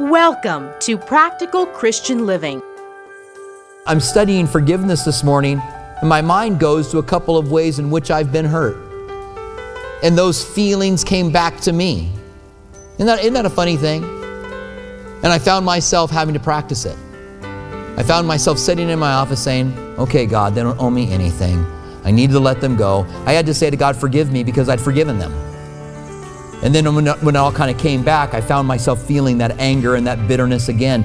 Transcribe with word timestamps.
Welcome 0.00 0.70
to 0.80 0.98
Practical 0.98 1.66
Christian 1.66 2.26
Living. 2.26 2.60
I'm 3.86 4.00
studying 4.00 4.46
forgiveness 4.46 5.04
this 5.04 5.22
morning, 5.22 5.60
and 6.00 6.08
my 6.08 6.20
mind 6.20 6.58
goes 6.58 6.90
to 6.90 6.98
a 6.98 7.02
couple 7.02 7.38
of 7.38 7.52
ways 7.52 7.78
in 7.78 7.90
which 7.90 8.10
I've 8.10 8.32
been 8.32 8.44
hurt. 8.44 8.76
And 10.02 10.18
those 10.18 10.44
feelings 10.44 11.04
came 11.04 11.30
back 11.30 11.60
to 11.60 11.72
me. 11.72 12.10
Isn't 12.94 13.06
that, 13.06 13.20
isn't 13.20 13.34
that 13.34 13.46
a 13.46 13.50
funny 13.50 13.76
thing? 13.76 14.02
And 14.02 15.26
I 15.26 15.38
found 15.38 15.64
myself 15.64 16.10
having 16.10 16.34
to 16.34 16.40
practice 16.40 16.84
it. 16.84 16.98
I 17.96 18.02
found 18.02 18.26
myself 18.26 18.58
sitting 18.58 18.88
in 18.88 18.98
my 18.98 19.12
office 19.12 19.42
saying, 19.42 19.72
Okay, 19.98 20.26
God, 20.26 20.54
they 20.56 20.62
don't 20.62 20.80
owe 20.80 20.90
me 20.90 21.12
anything. 21.12 21.64
I 22.04 22.10
need 22.10 22.30
to 22.30 22.40
let 22.40 22.60
them 22.60 22.76
go. 22.76 23.06
I 23.26 23.32
had 23.32 23.46
to 23.46 23.54
say 23.54 23.70
to 23.70 23.76
God, 23.76 23.96
Forgive 23.96 24.32
me 24.32 24.42
because 24.42 24.68
I'd 24.68 24.80
forgiven 24.80 25.18
them. 25.18 25.32
And 26.62 26.74
then 26.74 26.94
when, 26.94 27.06
when 27.06 27.36
it 27.36 27.38
all 27.38 27.52
kind 27.52 27.70
of 27.70 27.78
came 27.78 28.02
back, 28.02 28.34
I 28.34 28.40
found 28.40 28.68
myself 28.68 29.02
feeling 29.02 29.38
that 29.38 29.58
anger 29.58 29.96
and 29.96 30.06
that 30.06 30.28
bitterness 30.28 30.68
again. 30.68 31.04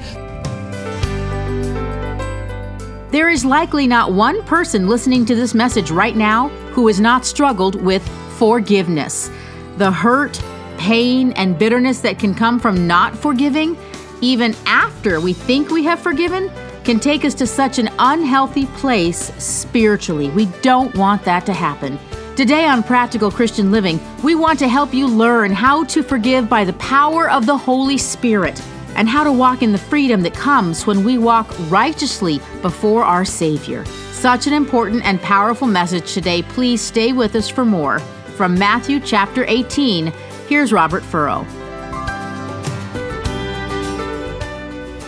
There 3.11 3.29
is 3.29 3.43
likely 3.43 3.87
not 3.87 4.13
one 4.13 4.43
person 4.43 4.87
listening 4.87 5.25
to 5.25 5.35
this 5.35 5.55
message 5.55 5.89
right 5.89 6.15
now 6.15 6.49
who 6.73 6.85
has 6.87 6.99
not 6.99 7.25
struggled 7.25 7.75
with 7.81 8.07
forgiveness. 8.37 9.31
The 9.77 9.91
hurt, 9.91 10.39
pain, 10.77 11.31
and 11.33 11.57
bitterness 11.57 12.01
that 12.01 12.19
can 12.19 12.35
come 12.35 12.59
from 12.59 12.85
not 12.85 13.17
forgiving, 13.17 13.75
even 14.21 14.55
after 14.65 15.19
we 15.19 15.33
think 15.33 15.71
we 15.71 15.83
have 15.85 15.99
forgiven, 15.99 16.51
can 16.83 16.99
take 16.99 17.25
us 17.25 17.33
to 17.35 17.47
such 17.47 17.79
an 17.79 17.89
unhealthy 17.99 18.65
place 18.67 19.33
spiritually. 19.43 20.29
We 20.29 20.45
don't 20.61 20.95
want 20.95 21.23
that 21.25 21.45
to 21.47 21.53
happen. 21.53 21.97
Today 22.39 22.67
on 22.67 22.83
Practical 22.83 23.29
Christian 23.29 23.69
Living, 23.69 23.99
we 24.23 24.33
want 24.33 24.59
to 24.59 24.69
help 24.69 24.93
you 24.93 25.07
learn 25.07 25.51
how 25.51 25.83
to 25.83 26.01
forgive 26.01 26.47
by 26.47 26.63
the 26.63 26.71
power 26.71 27.29
of 27.29 27.45
the 27.45 27.57
Holy 27.57 27.97
Spirit 27.97 28.63
and 28.95 29.09
how 29.09 29.25
to 29.25 29.31
walk 29.33 29.61
in 29.61 29.73
the 29.73 29.77
freedom 29.77 30.21
that 30.21 30.33
comes 30.35 30.87
when 30.87 31.03
we 31.03 31.17
walk 31.17 31.53
righteously 31.69 32.39
before 32.61 33.03
our 33.03 33.25
Savior. 33.25 33.83
Such 34.13 34.47
an 34.47 34.53
important 34.53 35.03
and 35.03 35.21
powerful 35.21 35.67
message 35.67 36.13
today. 36.13 36.41
Please 36.43 36.79
stay 36.79 37.11
with 37.11 37.35
us 37.35 37.49
for 37.49 37.65
more. 37.65 37.99
From 38.37 38.57
Matthew 38.57 39.01
chapter 39.01 39.43
18, 39.45 40.13
here's 40.47 40.71
Robert 40.71 41.03
Furrow. 41.03 41.43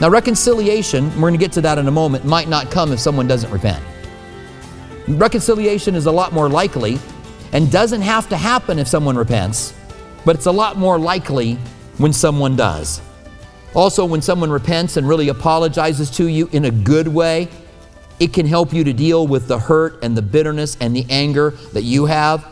Now, 0.01 0.09
reconciliation, 0.09 1.05
we're 1.15 1.29
going 1.29 1.33
to 1.35 1.39
get 1.39 1.53
to 1.53 1.61
that 1.61 1.77
in 1.77 1.87
a 1.87 1.91
moment, 1.91 2.25
might 2.25 2.49
not 2.49 2.69
come 2.71 2.91
if 2.91 2.99
someone 2.99 3.25
doesn't 3.25 3.51
repent. 3.51 3.81
Reconciliation 5.07 5.95
is 5.95 6.07
a 6.07 6.11
lot 6.11 6.33
more 6.33 6.49
likely 6.49 6.99
and 7.53 7.71
doesn't 7.71 8.01
have 8.01 8.29
to 8.29 8.37
happen 8.37 8.79
if 8.79 8.87
someone 8.87 9.17
repents, 9.17 9.73
but 10.25 10.35
it's 10.35 10.45
a 10.45 10.51
lot 10.51 10.77
more 10.77 10.97
likely 10.97 11.55
when 11.97 12.13
someone 12.13 12.55
does. 12.55 13.01
Also, 13.73 14.05
when 14.05 14.21
someone 14.21 14.49
repents 14.49 14.97
and 14.97 15.07
really 15.07 15.29
apologizes 15.29 16.09
to 16.11 16.27
you 16.27 16.49
in 16.51 16.65
a 16.65 16.71
good 16.71 17.07
way, 17.07 17.47
it 18.19 18.33
can 18.33 18.45
help 18.45 18.73
you 18.73 18.83
to 18.83 18.93
deal 18.93 19.25
with 19.25 19.47
the 19.47 19.57
hurt 19.57 20.03
and 20.03 20.15
the 20.15 20.21
bitterness 20.21 20.77
and 20.79 20.95
the 20.95 21.05
anger 21.09 21.51
that 21.73 21.83
you 21.83 22.05
have. 22.05 22.45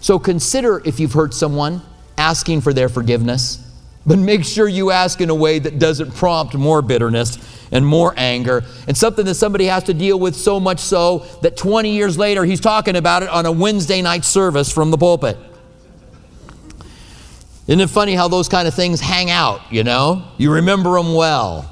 So 0.00 0.18
consider 0.18 0.82
if 0.84 0.98
you've 0.98 1.12
hurt 1.12 1.34
someone, 1.34 1.82
asking 2.18 2.62
for 2.62 2.72
their 2.72 2.88
forgiveness, 2.88 3.65
but 4.06 4.18
make 4.18 4.44
sure 4.44 4.68
you 4.68 4.90
ask 4.90 5.20
in 5.20 5.30
a 5.30 5.34
way 5.34 5.58
that 5.58 5.78
doesn't 5.78 6.14
prompt 6.14 6.54
more 6.54 6.80
bitterness 6.80 7.38
and 7.72 7.84
more 7.84 8.14
anger 8.16 8.62
and 8.86 8.96
something 8.96 9.24
that 9.24 9.34
somebody 9.34 9.66
has 9.66 9.82
to 9.84 9.94
deal 9.94 10.18
with 10.18 10.36
so 10.36 10.60
much 10.60 10.78
so 10.78 11.26
that 11.42 11.56
20 11.56 11.90
years 11.90 12.16
later 12.16 12.44
he's 12.44 12.60
talking 12.60 12.96
about 12.96 13.22
it 13.22 13.28
on 13.28 13.46
a 13.46 13.52
Wednesday 13.52 14.00
night 14.00 14.24
service 14.24 14.72
from 14.72 14.90
the 14.90 14.96
pulpit. 14.96 15.36
Isn't 17.66 17.80
it 17.80 17.90
funny 17.90 18.14
how 18.14 18.28
those 18.28 18.48
kind 18.48 18.68
of 18.68 18.74
things 18.74 19.00
hang 19.00 19.28
out, 19.28 19.60
you 19.72 19.82
know? 19.82 20.24
You 20.38 20.52
remember 20.52 20.92
them 20.92 21.14
well. 21.14 21.68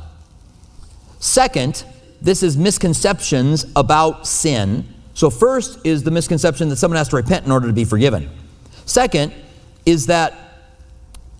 Second, 1.21 1.85
this 2.21 2.43
is 2.43 2.57
misconceptions 2.57 3.65
about 3.77 4.27
sin. 4.27 4.89
So, 5.15 5.31
first 5.31 5.79
is 5.85 6.03
the 6.03 6.11
misconception 6.11 6.69
that 6.71 6.77
someone 6.77 6.99
has 6.99 7.09
to 7.11 7.17
repent 7.17 7.47
in 7.47 7.53
order 7.53 7.69
to 7.69 7.73
be 7.73 7.85
forgiven. 7.85 8.29
Second 8.87 9.33
is 9.87 10.07
that 10.07 10.44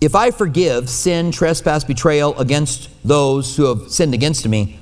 if 0.01 0.15
I 0.15 0.31
forgive 0.31 0.89
sin, 0.89 1.31
trespass, 1.31 1.83
betrayal 1.83 2.37
against 2.39 2.89
those 3.07 3.55
who 3.55 3.65
have 3.65 3.91
sinned 3.91 4.13
against 4.13 4.47
me, 4.47 4.79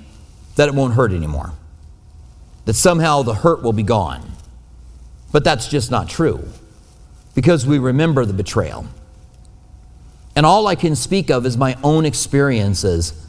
that 0.56 0.68
it 0.68 0.76
won't 0.76 0.94
hurt 0.94 1.12
anymore. 1.12 1.54
That 2.66 2.74
somehow 2.74 3.22
the 3.24 3.34
hurt 3.34 3.62
will 3.62 3.74
be 3.74 3.84
gone. 3.84 4.32
But 5.32 5.44
that's 5.44 5.68
just 5.68 5.92
not 5.92 6.10
true 6.10 6.48
because 7.36 7.66
we 7.66 7.80
remember 7.80 8.26
the 8.26 8.34
betrayal. 8.34 8.86
And 10.36 10.46
all 10.46 10.68
I 10.68 10.76
can 10.76 10.96
speak 10.96 11.30
of 11.30 11.46
is 11.46 11.58
my 11.58 11.78
own 11.84 12.06
experiences 12.06 13.28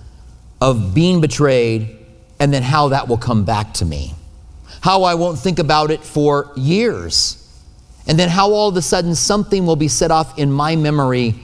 of 0.60 0.94
being 0.94 1.20
betrayed 1.20 1.98
and 2.38 2.52
then 2.52 2.62
how 2.62 2.88
that 2.88 3.08
will 3.08 3.18
come 3.18 3.44
back 3.44 3.74
to 3.74 3.84
me. 3.84 4.14
How 4.80 5.02
I 5.04 5.14
won't 5.14 5.38
think 5.38 5.58
about 5.58 5.90
it 5.90 6.02
for 6.02 6.52
years. 6.56 7.40
And 8.06 8.18
then 8.18 8.28
how 8.28 8.52
all 8.52 8.68
of 8.68 8.76
a 8.76 8.82
sudden 8.82 9.14
something 9.14 9.64
will 9.66 9.76
be 9.76 9.88
set 9.88 10.10
off 10.10 10.38
in 10.38 10.52
my 10.52 10.76
memory 10.76 11.34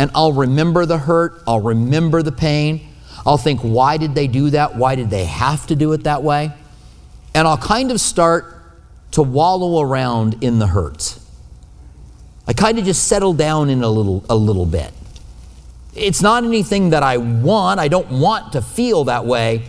and 0.00 0.10
I'll 0.14 0.32
remember 0.32 0.86
the 0.86 0.96
hurt, 0.96 1.42
I'll 1.46 1.60
remember 1.60 2.22
the 2.22 2.32
pain. 2.32 2.88
I'll 3.26 3.36
think, 3.36 3.60
why 3.60 3.98
did 3.98 4.14
they 4.14 4.28
do 4.28 4.48
that? 4.48 4.74
Why 4.74 4.94
did 4.94 5.10
they 5.10 5.26
have 5.26 5.66
to 5.66 5.76
do 5.76 5.92
it 5.92 6.04
that 6.04 6.22
way? 6.22 6.52
And 7.34 7.46
I'll 7.46 7.58
kind 7.58 7.90
of 7.90 8.00
start 8.00 8.46
to 9.10 9.22
wallow 9.22 9.82
around 9.82 10.42
in 10.42 10.58
the 10.58 10.68
hurt. 10.68 11.18
I 12.48 12.54
kind 12.54 12.78
of 12.78 12.86
just 12.86 13.08
settle 13.08 13.34
down 13.34 13.68
in 13.68 13.82
a 13.82 13.90
little, 13.90 14.24
a 14.30 14.34
little 14.34 14.64
bit. 14.64 14.90
It's 15.94 16.22
not 16.22 16.44
anything 16.44 16.90
that 16.90 17.02
I 17.02 17.18
want. 17.18 17.78
I 17.78 17.88
don't 17.88 18.10
want 18.10 18.54
to 18.54 18.62
feel 18.62 19.04
that 19.04 19.26
way. 19.26 19.64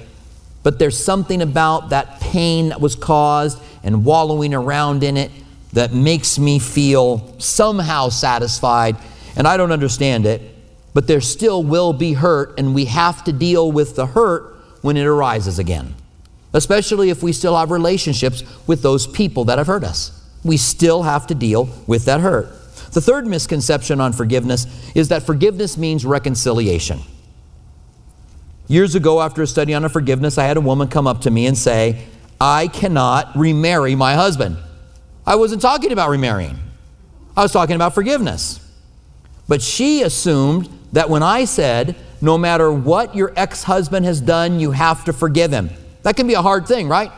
But 0.63 0.79
there's 0.79 0.97
something 0.97 1.41
about 1.41 1.89
that 1.89 2.21
pain 2.21 2.69
that 2.69 2.79
was 2.79 2.95
caused 2.95 3.61
and 3.83 4.05
wallowing 4.05 4.53
around 4.53 5.03
in 5.03 5.17
it 5.17 5.29
that 5.73 5.93
makes 5.93 6.39
me 6.39 6.57
feel 6.57 7.35
somehow 7.37 8.07
satisfied. 8.07 8.95
And 9.35 9.47
I 9.47 9.57
don't 9.57 9.71
understand 9.71 10.25
it. 10.25 10.41
But 10.93 11.07
there 11.07 11.21
still 11.21 11.63
will 11.63 11.93
be 11.93 12.13
hurt, 12.13 12.59
and 12.59 12.75
we 12.75 12.85
have 12.85 13.23
to 13.23 13.31
deal 13.31 13.71
with 13.71 13.95
the 13.95 14.07
hurt 14.07 14.55
when 14.81 14.97
it 14.97 15.05
arises 15.05 15.57
again. 15.57 15.95
Especially 16.53 17.09
if 17.09 17.23
we 17.23 17.31
still 17.31 17.55
have 17.55 17.71
relationships 17.71 18.43
with 18.67 18.81
those 18.81 19.07
people 19.07 19.45
that 19.45 19.57
have 19.57 19.67
hurt 19.67 19.83
us. 19.83 20.17
We 20.43 20.57
still 20.57 21.03
have 21.03 21.27
to 21.27 21.35
deal 21.35 21.69
with 21.87 22.05
that 22.05 22.19
hurt. 22.19 22.49
The 22.91 22.99
third 22.99 23.25
misconception 23.25 24.01
on 24.01 24.11
forgiveness 24.11 24.67
is 24.95 25.07
that 25.09 25.23
forgiveness 25.23 25.77
means 25.77 26.05
reconciliation. 26.05 26.99
Years 28.67 28.95
ago, 28.95 29.21
after 29.21 29.41
a 29.41 29.47
study 29.47 29.73
on 29.73 29.87
forgiveness, 29.89 30.37
I 30.37 30.45
had 30.45 30.57
a 30.57 30.61
woman 30.61 30.89
come 30.89 31.07
up 31.07 31.21
to 31.21 31.31
me 31.31 31.45
and 31.45 31.57
say, 31.57 32.05
I 32.39 32.67
cannot 32.67 33.35
remarry 33.35 33.95
my 33.95 34.15
husband. 34.15 34.57
I 35.25 35.35
wasn't 35.35 35.61
talking 35.61 35.91
about 35.91 36.09
remarrying, 36.09 36.59
I 37.37 37.43
was 37.43 37.51
talking 37.51 37.75
about 37.75 37.93
forgiveness. 37.93 38.59
But 39.51 39.61
she 39.61 40.01
assumed 40.01 40.69
that 40.93 41.09
when 41.09 41.23
I 41.23 41.43
said, 41.43 41.97
no 42.21 42.37
matter 42.37 42.71
what 42.71 43.17
your 43.17 43.33
ex 43.35 43.63
husband 43.63 44.05
has 44.05 44.21
done, 44.21 44.61
you 44.61 44.71
have 44.71 45.03
to 45.03 45.11
forgive 45.11 45.51
him. 45.51 45.71
That 46.03 46.15
can 46.15 46.25
be 46.25 46.35
a 46.35 46.41
hard 46.41 46.65
thing, 46.65 46.87
right? 46.87 47.11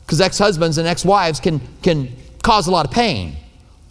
Because 0.00 0.18
ex 0.22 0.38
husbands 0.38 0.78
and 0.78 0.88
ex 0.88 1.04
wives 1.04 1.40
can, 1.40 1.60
can 1.82 2.08
cause 2.42 2.68
a 2.68 2.70
lot 2.70 2.86
of 2.86 2.90
pain. 2.90 3.36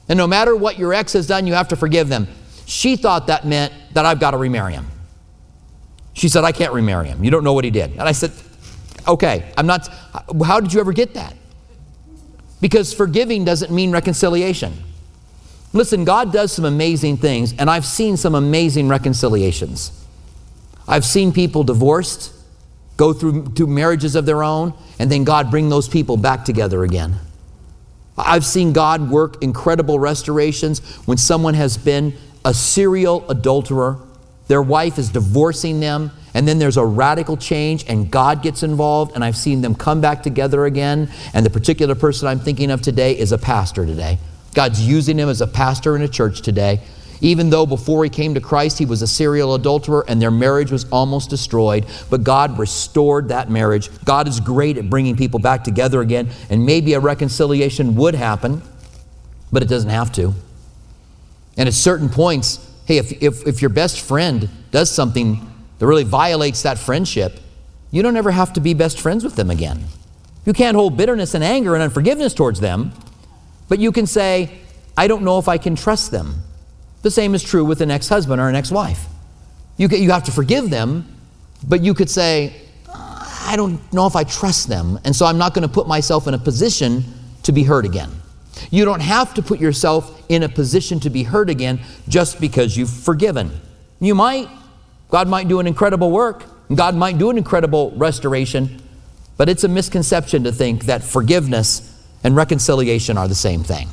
And 0.09 0.17
no 0.17 0.25
matter 0.25 0.55
what 0.55 0.79
your 0.79 0.91
ex 0.91 1.13
has 1.13 1.27
done, 1.27 1.45
you 1.45 1.53
have 1.53 1.67
to 1.67 1.75
forgive 1.75 2.09
them. 2.09 2.27
She 2.65 2.95
thought 2.95 3.27
that 3.27 3.45
meant 3.45 3.71
that 3.93 4.07
I've 4.07 4.19
got 4.19 4.31
to 4.31 4.37
remarry 4.37 4.73
him. 4.73 4.87
She 6.13 6.29
said, 6.29 6.43
I 6.43 6.51
can't 6.51 6.73
remarry 6.73 7.09
him. 7.09 7.23
You 7.23 7.29
don't 7.29 7.43
know 7.43 7.53
what 7.53 7.63
he 7.63 7.69
did. 7.69 7.91
And 7.91 8.01
I 8.01 8.13
said, 8.13 8.31
okay, 9.07 9.53
I'm 9.55 9.67
not, 9.67 9.87
how 10.43 10.59
did 10.59 10.73
you 10.73 10.79
ever 10.79 10.93
get 10.93 11.13
that? 11.13 11.35
Because 12.59 12.91
forgiving 12.91 13.45
doesn't 13.45 13.71
mean 13.71 13.91
reconciliation. 13.91 14.73
Listen, 15.73 16.06
God 16.06 16.31
does 16.31 16.51
some 16.51 16.66
amazing 16.66 17.17
things, 17.17 17.53
and 17.57 17.69
I've 17.69 17.85
seen 17.85 18.16
some 18.16 18.35
amazing 18.35 18.88
reconciliations. 18.88 19.91
I've 20.88 21.03
seen 21.03 21.31
people 21.31 21.64
divorced, 21.64 22.31
go 22.96 23.11
through, 23.11 23.46
through 23.47 23.67
marriages 23.67 24.16
of 24.16 24.28
their 24.28 24.43
own, 24.43 24.73
and 24.99 25.11
then 25.11 25.23
God 25.23 25.49
bring 25.49 25.70
those 25.70 25.90
people 25.90 26.16
back 26.16 26.46
together 26.46 26.84
again. 26.84 27.16
I've 28.16 28.46
seen 28.46 28.73
God 28.73 29.09
work 29.09 29.41
incredible 29.41 29.97
restorations 29.97 30.79
when 31.08 31.17
someone 31.17 31.55
has 31.55 31.78
been 31.78 32.14
a 32.46 32.53
serial 32.53 33.28
adulterer, 33.29 33.97
their 34.47 34.61
wife 34.61 34.99
is 34.99 35.09
divorcing 35.09 35.79
them, 35.79 36.11
and 36.35 36.47
then 36.47 36.59
there's 36.59 36.78
a 36.78 36.85
radical 36.85 37.37
change 37.37 37.85
and 37.87 38.11
God 38.11 38.43
gets 38.43 38.61
involved, 38.61 39.16
and 39.16 39.23
I've 39.23 39.37
seen 39.37 39.61
them 39.61 39.73
come 39.73 40.02
back 40.02 40.22
together 40.22 40.66
again. 40.66 41.09
And 41.34 41.46
the 41.46 41.49
particular 41.49 41.96
person 41.96 42.28
I'm 42.28 42.40
thinking 42.40 42.70
of 42.70 42.81
today 42.81 43.17
is 43.17 43.31
a 43.31 43.37
pastor 43.37 43.85
today. 43.85 44.20
God's 44.53 44.85
using 44.85 45.17
him 45.17 45.29
as 45.29 45.41
a 45.41 45.47
pastor 45.47 45.96
in 45.96 46.02
a 46.02 46.08
church 46.08 46.41
today. 46.41 46.82
Even 47.22 47.50
though 47.50 47.66
before 47.66 48.03
he 48.03 48.09
came 48.09 48.34
to 48.34 48.41
Christ, 48.41 48.78
he 48.78 48.85
was 48.85 49.02
a 49.02 49.08
serial 49.08 49.55
adulterer 49.55 50.03
and 50.09 50.22
their 50.22 50.32
marriage 50.32 50.72
was 50.72 50.85
almost 50.90 51.29
destroyed, 51.29 51.85
but 52.09 52.23
God 52.23 52.59
restored 52.59 53.29
that 53.29 53.50
marriage. 53.50 53.90
God 54.03 54.28
is 54.28 54.41
great 54.41 54.78
at 54.78 54.90
bringing 54.90 55.16
people 55.16 55.40
back 55.40 55.64
together 55.64 56.02
again, 56.02 56.29
and 56.50 56.66
maybe 56.66 56.94
a 56.94 57.00
reconciliation 57.00 57.96
would 57.96 58.14
happen, 58.14 58.61
but 59.53 59.64
it 59.64 59.70
doesn't 59.70 59.90
have 59.90 60.11
to. 60.14 60.34
And 61.56 61.67
at 61.67 61.73
certain 61.73 62.09
points, 62.09 62.70
hey, 62.88 62.97
if, 62.97 63.23
if, 63.23 63.47
if 63.47 63.61
your 63.61 63.70
best 63.70 64.02
friend 64.02 64.49
does 64.72 64.91
something 64.91 65.49
that 65.79 65.88
really 65.88 66.03
violates 66.03 66.64
that 66.64 66.78
friendship, 66.78 67.40
you 67.90 68.02
don't 68.02 68.17
ever 68.17 68.32
have 68.32 68.52
to 68.53 68.59
be 68.59 68.73
best 68.73 68.99
friends 68.99 69.23
with 69.23 69.35
them 69.35 69.49
again. 69.49 69.85
You 70.46 70.52
can't 70.52 70.76
hold 70.76 70.97
bitterness 70.97 71.35
and 71.35 71.44
anger 71.44 71.73
and 71.73 71.84
unforgiveness 71.84 72.34
towards 72.34 72.59
them, 72.59 72.91
but 73.69 73.79
you 73.79 73.91
can 73.91 74.05
say, 74.05 74.59
I 74.97 75.07
don't 75.07 75.23
know 75.23 75.39
if 75.39 75.47
I 75.47 75.57
can 75.57 75.75
trust 75.75 76.11
them. 76.11 76.43
The 77.01 77.11
same 77.11 77.35
is 77.35 77.43
true 77.43 77.65
with 77.65 77.81
an 77.81 77.91
ex 77.91 78.07
husband 78.07 78.39
or 78.39 78.49
an 78.49 78.55
ex 78.55 78.71
wife. 78.71 79.05
You, 79.77 79.87
you 79.87 80.11
have 80.11 80.23
to 80.25 80.31
forgive 80.31 80.69
them, 80.69 81.05
but 81.67 81.83
you 81.83 81.93
could 81.93 82.09
say, 82.09 82.53
uh, 82.87 83.43
I 83.45 83.55
don't 83.55 83.91
know 83.91 84.07
if 84.07 84.15
I 84.15 84.23
trust 84.23 84.67
them, 84.67 84.99
and 85.03 85.15
so 85.15 85.25
I'm 85.25 85.37
not 85.37 85.53
going 85.53 85.67
to 85.67 85.73
put 85.73 85.87
myself 85.87 86.27
in 86.27 86.33
a 86.33 86.37
position 86.37 87.03
to 87.43 87.51
be 87.51 87.63
hurt 87.63 87.85
again. 87.85 88.09
You 88.69 88.85
don't 88.85 89.01
have 89.01 89.33
to 89.33 89.41
put 89.41 89.59
yourself 89.59 90.21
in 90.29 90.43
a 90.43 90.49
position 90.49 90.99
to 91.01 91.09
be 91.09 91.23
hurt 91.23 91.49
again 91.49 91.79
just 92.07 92.39
because 92.39 92.77
you've 92.77 92.89
forgiven. 92.89 93.51
You 93.99 94.15
might. 94.15 94.49
God 95.09 95.27
might 95.27 95.47
do 95.47 95.59
an 95.59 95.67
incredible 95.67 96.11
work. 96.11 96.45
God 96.73 96.95
might 96.95 97.17
do 97.17 97.29
an 97.29 97.37
incredible 97.37 97.91
restoration. 97.95 98.81
But 99.37 99.49
it's 99.49 99.63
a 99.63 99.67
misconception 99.67 100.43
to 100.43 100.51
think 100.51 100.85
that 100.85 101.03
forgiveness 101.03 101.92
and 102.23 102.35
reconciliation 102.35 103.17
are 103.17 103.28
the 103.28 103.35
same 103.35 103.64
thing. 103.64 103.87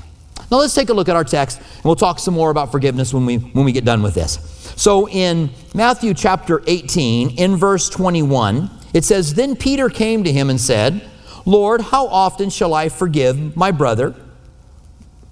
Now 0.50 0.58
let's 0.58 0.74
take 0.74 0.88
a 0.88 0.92
look 0.92 1.08
at 1.08 1.16
our 1.16 1.24
text, 1.24 1.58
and 1.58 1.84
we'll 1.84 1.96
talk 1.96 2.18
some 2.18 2.34
more 2.34 2.50
about 2.50 2.72
forgiveness 2.72 3.14
when 3.14 3.24
we, 3.24 3.36
when 3.36 3.64
we 3.64 3.72
get 3.72 3.84
done 3.84 4.02
with 4.02 4.14
this. 4.14 4.38
So 4.76 5.08
in 5.08 5.50
Matthew 5.74 6.12
chapter 6.14 6.62
18, 6.66 7.38
in 7.38 7.56
verse 7.56 7.88
21, 7.88 8.70
it 8.92 9.04
says, 9.04 9.34
Then 9.34 9.54
Peter 9.54 9.88
came 9.88 10.24
to 10.24 10.32
him 10.32 10.50
and 10.50 10.60
said, 10.60 11.08
Lord, 11.44 11.80
how 11.80 12.06
often 12.08 12.50
shall 12.50 12.74
I 12.74 12.88
forgive 12.88 13.56
my 13.56 13.70
brother? 13.70 14.14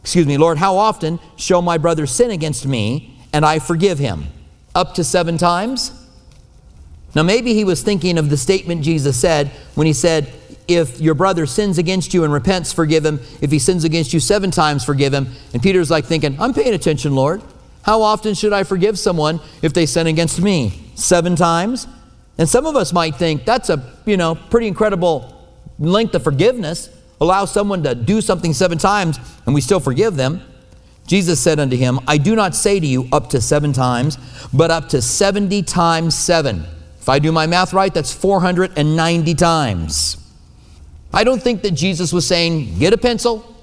Excuse 0.02 0.26
me, 0.26 0.38
Lord, 0.38 0.58
how 0.58 0.76
often 0.76 1.18
shall 1.36 1.62
my 1.62 1.78
brother 1.78 2.06
sin 2.06 2.30
against 2.30 2.66
me 2.66 3.16
and 3.32 3.44
I 3.44 3.58
forgive 3.58 3.98
him? 3.98 4.26
Up 4.74 4.94
to 4.94 5.04
seven 5.04 5.36
times? 5.36 5.92
Now, 7.14 7.22
maybe 7.22 7.54
he 7.54 7.64
was 7.64 7.82
thinking 7.82 8.18
of 8.18 8.30
the 8.30 8.36
statement 8.36 8.82
Jesus 8.82 9.18
said 9.20 9.48
when 9.74 9.86
he 9.86 9.92
said, 9.92 10.32
If 10.68 11.00
your 11.00 11.14
brother 11.14 11.46
sins 11.46 11.78
against 11.78 12.12
you 12.12 12.24
and 12.24 12.32
repents, 12.32 12.72
forgive 12.72 13.04
him. 13.04 13.20
If 13.40 13.50
he 13.50 13.58
sins 13.58 13.84
against 13.84 14.12
you 14.12 14.20
seven 14.20 14.50
times, 14.50 14.84
forgive 14.84 15.14
him. 15.14 15.28
And 15.54 15.62
Peter's 15.62 15.90
like 15.90 16.04
thinking, 16.04 16.38
I'm 16.40 16.52
paying 16.52 16.74
attention, 16.74 17.14
Lord. 17.14 17.42
How 17.82 18.02
often 18.02 18.34
should 18.34 18.52
I 18.52 18.64
forgive 18.64 18.98
someone 18.98 19.40
if 19.62 19.72
they 19.72 19.86
sin 19.86 20.06
against 20.06 20.42
me? 20.42 20.90
Seven 20.94 21.36
times? 21.36 21.86
And 22.36 22.46
some 22.46 22.66
of 22.66 22.76
us 22.76 22.92
might 22.92 23.16
think 23.16 23.46
that's 23.46 23.70
a, 23.70 23.82
you 24.04 24.18
know, 24.18 24.34
pretty 24.34 24.68
incredible 24.68 25.34
length 25.78 26.14
of 26.14 26.22
forgiveness. 26.22 26.90
Allow 27.20 27.46
someone 27.46 27.82
to 27.84 27.94
do 27.94 28.20
something 28.20 28.52
seven 28.52 28.76
times 28.76 29.18
and 29.46 29.54
we 29.54 29.62
still 29.62 29.80
forgive 29.80 30.16
them. 30.16 30.42
Jesus 31.06 31.40
said 31.40 31.58
unto 31.58 31.76
him, 31.76 31.98
I 32.06 32.18
do 32.18 32.36
not 32.36 32.54
say 32.54 32.78
to 32.78 32.86
you 32.86 33.08
up 33.10 33.30
to 33.30 33.40
seven 33.40 33.72
times, 33.72 34.18
but 34.52 34.70
up 34.70 34.90
to 34.90 35.00
70 35.00 35.62
times 35.62 36.14
seven. 36.14 36.66
If 37.00 37.08
I 37.08 37.18
do 37.18 37.32
my 37.32 37.46
math 37.46 37.72
right, 37.72 37.92
that's 37.92 38.12
490 38.12 39.34
times. 39.34 40.27
I 41.12 41.24
don't 41.24 41.42
think 41.42 41.62
that 41.62 41.72
Jesus 41.72 42.12
was 42.12 42.26
saying, 42.26 42.78
get 42.78 42.92
a 42.92 42.98
pencil, 42.98 43.56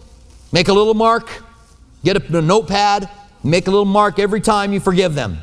make 0.52 0.68
a 0.68 0.74
little 0.74 0.94
mark, 0.94 1.30
get 2.04 2.18
a, 2.18 2.38
a 2.38 2.42
notepad, 2.42 3.10
make 3.44 3.68
a 3.68 3.72
little 3.72 3.86
mark 3.86 4.20
every 4.20 4.42
time 4.42 4.74
you 4.74 4.80
forgive 4.80 5.16
them. 5.16 5.38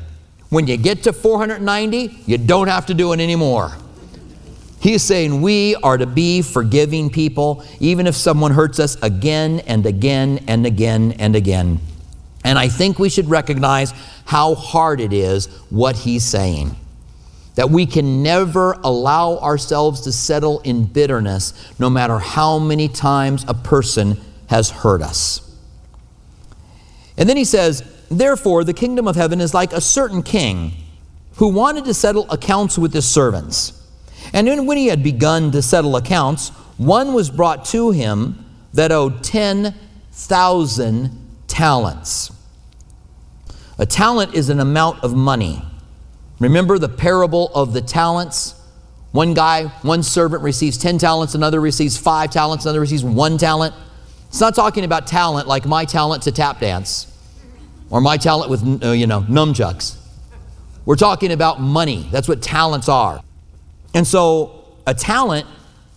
When 0.49 0.67
you 0.67 0.77
get 0.77 1.05
to 1.05 1.13
490, 1.13 2.25
you 2.27 2.39
don't 2.39 2.69
have 2.69 2.87
to 2.87 2.95
do 2.95 3.13
it 3.13 3.21
anymore. 3.21 3.73
He's 4.81 5.03
saying 5.03 5.41
we 5.41 5.77
are 5.77 5.97
to 5.97 6.07
be 6.07 6.43
forgiving 6.43 7.09
people, 7.09 7.65
even 7.79 8.09
if 8.09 8.17
someone 8.17 8.51
hurts 8.51 8.81
us 8.81 9.01
again 9.01 9.61
and 9.61 9.87
again 9.87 10.45
and 10.49 10.67
again 10.67 11.13
and 11.13 11.37
again. 11.37 11.79
And 12.45 12.59
I 12.59 12.69
think 12.69 12.99
we 12.99 13.09
should 13.09 13.31
recognize 13.31 13.93
how 14.25 14.57
hard 14.57 15.01
it 15.01 15.13
is 15.13 15.47
what 15.71 15.95
he's 15.95 16.25
saying 16.25 16.75
that 17.55 17.71
we 17.71 17.87
can 17.87 18.23
never 18.23 18.73
allow 18.83 19.39
ourselves 19.39 20.01
to 20.03 20.13
settle 20.13 20.61
in 20.61 20.85
bitterness 20.85 21.53
no 21.79 21.91
matter 21.91 22.19
how 22.19 22.59
many 22.59 22.89
times 22.89 23.45
a 23.47 23.55
person 23.55 24.19
has 24.49 24.71
hurt 24.71 25.03
us. 25.03 25.49
And 27.17 27.29
then 27.29 27.37
he 27.37 27.45
says, 27.45 27.83
Therefore, 28.11 28.65
the 28.65 28.75
kingdom 28.75 29.09
of 29.09 29.17
heaven 29.17 29.41
is 29.41 29.55
like 29.55 29.73
a 29.73 29.81
certain 29.81 30.23
king 30.23 30.73
who 31.37 31.49
wanted 31.49 31.87
to 31.87 31.95
settle 31.95 32.31
accounts 32.31 32.79
with 32.79 32.93
his 32.93 33.09
servants. 33.09 33.79
And 34.33 34.67
when 34.67 34.77
he 34.77 34.87
had 34.87 35.03
begun 35.03 35.51
to 35.53 35.63
settle 35.63 35.97
accounts, 35.97 36.51
one 36.77 37.15
was 37.15 37.31
brought 37.31 37.65
to 37.67 37.91
him 37.91 38.45
that 38.73 38.93
owed 38.93 39.25
10,000 39.25 41.29
talents. 41.47 42.33
A 43.79 43.87
talent 43.87 44.35
is 44.35 44.49
an 44.49 44.61
amount 44.61 45.03
of 45.03 45.15
money. 45.15 45.63
Remember 46.43 46.77
the 46.77 46.89
parable 46.89 47.53
of 47.55 47.73
the 47.73 47.81
talents? 47.81 48.61
One 49.13 49.33
guy, 49.33 49.69
one 49.83 50.03
servant 50.03 50.43
receives 50.43 50.77
10 50.77 50.99
talents, 50.99 51.37
another 51.37 51.61
receives 51.61 51.97
five 51.97 52.31
talents, 52.31 52.65
another 52.65 52.81
receives 52.81 53.05
one 53.05 53.39
talent. 53.39 53.73
It's 54.27 54.41
not 54.41 54.57
talking 54.57 54.85
about 54.85 55.07
talent 55.07 55.47
like 55.47 55.67
my 55.67 55.85
talent 55.85 56.25
to 56.25 56.33
tap 56.33 56.59
dance 56.59 57.07
or 57.91 58.01
my 58.01 58.17
talent 58.17 58.51
with, 58.51 58.83
uh, 58.83 58.91
you 58.91 59.07
know, 59.07 59.21
nunchucks. 59.23 59.97
We're 60.85 60.97
talking 60.97 61.31
about 61.31 61.61
money. 61.61 62.09
That's 62.11 62.27
what 62.27 62.43
talents 62.43 62.89
are. 62.89 63.23
And 63.95 64.05
so 64.05 64.65
a 64.85 64.95
talent 64.95 65.47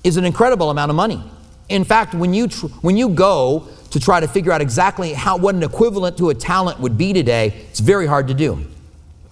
is 0.03 0.17
an 0.17 0.25
incredible 0.25 0.69
amount 0.69 0.91
of 0.91 0.95
money. 0.95 1.23
In 1.69 1.83
fact, 1.83 2.13
when 2.13 2.35
you, 2.35 2.49
tr- 2.49 2.67
when 2.81 2.97
you 2.97 3.09
go 3.09 3.67
to 3.89 3.99
try 3.99 4.19
to 4.19 4.27
figure 4.27 4.51
out 4.51 4.61
exactly 4.61 5.13
how, 5.13 5.37
what 5.37 5.55
an 5.55 5.63
equivalent 5.63 6.19
to 6.19 6.29
a 6.29 6.35
talent 6.35 6.79
would 6.81 6.99
be 6.99 7.13
today, 7.13 7.47
it's 7.71 7.79
very 7.79 8.05
hard 8.05 8.27
to 8.27 8.35
do. 8.35 8.63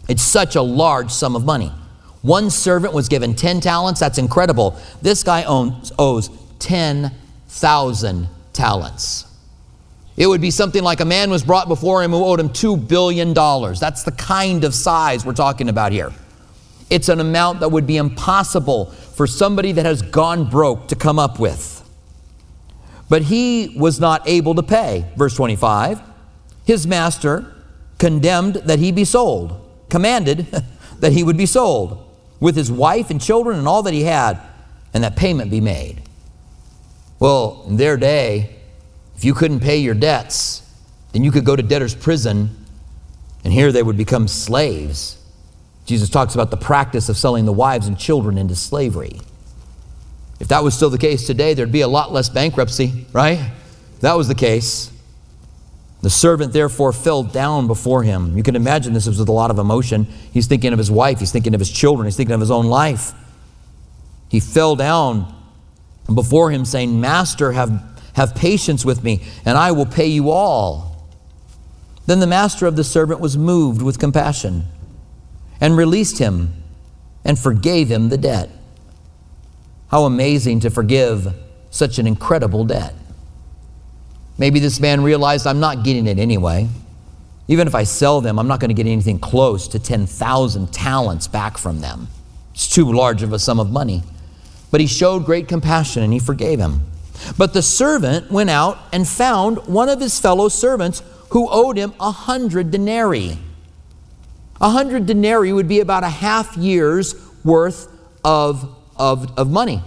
It's 0.07 0.21
such 0.21 0.55
a 0.55 0.61
large 0.61 1.11
sum 1.11 1.35
of 1.35 1.45
money. 1.45 1.71
One 2.21 2.49
servant 2.49 2.93
was 2.93 3.09
given 3.09 3.35
10 3.35 3.61
talents. 3.61 3.99
That's 3.99 4.17
incredible. 4.17 4.77
This 5.01 5.23
guy 5.23 5.43
owns, 5.43 5.91
owes 5.99 6.29
10,000 6.59 8.27
talents. 8.53 9.25
It 10.15 10.27
would 10.27 10.41
be 10.41 10.51
something 10.51 10.83
like 10.83 10.99
a 11.01 11.05
man 11.05 11.29
was 11.29 11.43
brought 11.43 11.67
before 11.67 12.03
him 12.03 12.11
who 12.11 12.23
owed 12.23 12.39
him 12.39 12.49
$2 12.49 12.87
billion. 12.87 13.33
That's 13.33 14.03
the 14.03 14.11
kind 14.11 14.63
of 14.63 14.73
size 14.73 15.25
we're 15.25 15.33
talking 15.33 15.69
about 15.69 15.91
here. 15.91 16.13
It's 16.89 17.09
an 17.09 17.19
amount 17.19 17.61
that 17.61 17.69
would 17.69 17.87
be 17.87 17.97
impossible 17.97 18.85
for 18.85 19.25
somebody 19.25 19.71
that 19.73 19.85
has 19.85 20.01
gone 20.01 20.49
broke 20.49 20.87
to 20.89 20.95
come 20.95 21.17
up 21.17 21.39
with. 21.39 21.71
But 23.09 23.23
he 23.23 23.75
was 23.77 23.99
not 23.99 24.27
able 24.27 24.55
to 24.55 24.63
pay. 24.63 25.11
Verse 25.17 25.35
25 25.35 26.01
His 26.65 26.85
master 26.87 27.53
condemned 27.97 28.55
that 28.55 28.79
he 28.79 28.91
be 28.91 29.05
sold 29.05 29.62
commanded 29.93 30.47
that 31.01 31.13
he 31.13 31.23
would 31.23 31.37
be 31.37 31.45
sold 31.45 32.03
with 32.39 32.55
his 32.55 32.71
wife 32.71 33.11
and 33.11 33.21
children 33.21 33.59
and 33.59 33.67
all 33.67 33.83
that 33.83 33.93
he 33.93 34.03
had, 34.03 34.41
and 34.91 35.03
that 35.03 35.15
payment 35.15 35.51
be 35.51 35.61
made. 35.61 36.01
Well, 37.19 37.63
in 37.67 37.77
their 37.77 37.95
day, 37.95 38.55
if 39.15 39.23
you 39.23 39.35
couldn't 39.35 39.59
pay 39.59 39.77
your 39.77 39.93
debts, 39.93 40.67
then 41.11 41.23
you 41.23 41.31
could 41.31 41.45
go 41.45 41.55
to 41.55 41.61
debtor's 41.61 41.93
prison, 41.93 42.49
and 43.43 43.53
here 43.53 43.71
they 43.71 43.83
would 43.83 43.95
become 43.95 44.27
slaves. 44.27 45.23
Jesus 45.85 46.09
talks 46.09 46.33
about 46.33 46.49
the 46.49 46.57
practice 46.57 47.07
of 47.07 47.15
selling 47.15 47.45
the 47.45 47.53
wives 47.53 47.85
and 47.85 47.97
children 47.97 48.39
into 48.39 48.55
slavery. 48.55 49.21
If 50.39 50.47
that 50.47 50.63
was 50.63 50.73
still 50.73 50.89
the 50.89 50.97
case 50.97 51.27
today, 51.27 51.53
there'd 51.53 51.71
be 51.71 51.81
a 51.81 51.87
lot 51.87 52.11
less 52.11 52.29
bankruptcy, 52.29 53.05
right? 53.13 53.51
If 53.93 53.99
that 54.01 54.17
was 54.17 54.27
the 54.27 54.35
case. 54.35 54.91
The 56.03 56.09
servant 56.09 56.51
therefore 56.51 56.91
fell 56.91 57.23
down 57.23 57.65
before 57.65 58.03
him. 58.03 58.35
You 58.35 58.43
can 58.43 58.57
imagine 58.57 58.91
this 58.91 59.07
was 59.07 59.19
with 59.19 59.29
a 59.29 59.31
lot 59.31 59.49
of 59.49 59.57
emotion. 59.57 60.05
He's 60.33 60.47
thinking 60.47 60.73
of 60.73 60.77
his 60.77 60.91
wife, 60.91 61.19
he's 61.19 61.31
thinking 61.31 61.53
of 61.53 61.61
his 61.61 61.71
children, 61.71 62.05
he's 62.05 62.17
thinking 62.17 62.33
of 62.33 62.41
his 62.41 62.51
own 62.51 62.65
life. 62.65 63.13
He 64.27 64.41
fell 64.41 64.75
down 64.75 65.33
before 66.13 66.51
him, 66.51 66.65
saying, 66.65 66.99
Master, 66.99 67.53
have, 67.53 67.81
have 68.15 68.35
patience 68.35 68.83
with 68.83 69.01
me, 69.01 69.23
and 69.45 69.57
I 69.57 69.71
will 69.71 69.85
pay 69.85 70.07
you 70.07 70.29
all. 70.29 71.07
Then 72.05 72.19
the 72.19 72.27
master 72.27 72.65
of 72.65 72.75
the 72.75 72.83
servant 72.83 73.21
was 73.21 73.37
moved 73.37 73.81
with 73.81 73.97
compassion 73.97 74.65
and 75.61 75.77
released 75.77 76.17
him 76.17 76.53
and 77.23 77.39
forgave 77.39 77.89
him 77.89 78.09
the 78.09 78.17
debt. 78.17 78.49
How 79.87 80.03
amazing 80.03 80.59
to 80.61 80.69
forgive 80.69 81.33
such 81.69 81.97
an 81.97 82.07
incredible 82.07 82.65
debt. 82.65 82.93
Maybe 84.37 84.59
this 84.59 84.79
man 84.79 85.03
realized 85.03 85.45
I'm 85.45 85.59
not 85.59 85.83
getting 85.83 86.07
it 86.07 86.17
anyway. 86.17 86.67
Even 87.47 87.67
if 87.67 87.75
I 87.75 87.83
sell 87.83 88.21
them, 88.21 88.39
I'm 88.39 88.47
not 88.47 88.59
going 88.59 88.69
to 88.69 88.75
get 88.75 88.89
anything 88.89 89.19
close 89.19 89.67
to 89.69 89.79
10,000 89.79 90.71
talents 90.71 91.27
back 91.27 91.57
from 91.57 91.81
them. 91.81 92.07
It's 92.53 92.67
too 92.67 92.91
large 92.91 93.21
of 93.21 93.33
a 93.33 93.39
sum 93.39 93.59
of 93.59 93.71
money. 93.71 94.03
But 94.71 94.81
he 94.81 94.87
showed 94.87 95.25
great 95.25 95.47
compassion 95.47 96.03
and 96.03 96.13
he 96.13 96.19
forgave 96.19 96.59
him. 96.59 96.81
But 97.37 97.53
the 97.53 97.61
servant 97.61 98.31
went 98.31 98.49
out 98.49 98.79
and 98.91 99.07
found 99.07 99.67
one 99.67 99.89
of 99.89 99.99
his 99.99 100.19
fellow 100.19 100.49
servants 100.49 101.03
who 101.29 101.47
owed 101.49 101.77
him 101.77 101.93
a 101.99 102.11
hundred 102.11 102.71
denarii. 102.71 103.37
A 104.61 104.69
hundred 104.69 105.05
denarii 105.05 105.53
would 105.53 105.67
be 105.67 105.79
about 105.79 106.03
a 106.03 106.09
half 106.09 106.55
year's 106.57 107.15
worth 107.43 107.87
of, 108.23 108.75
of, 108.97 109.37
of 109.37 109.51
money. 109.51 109.81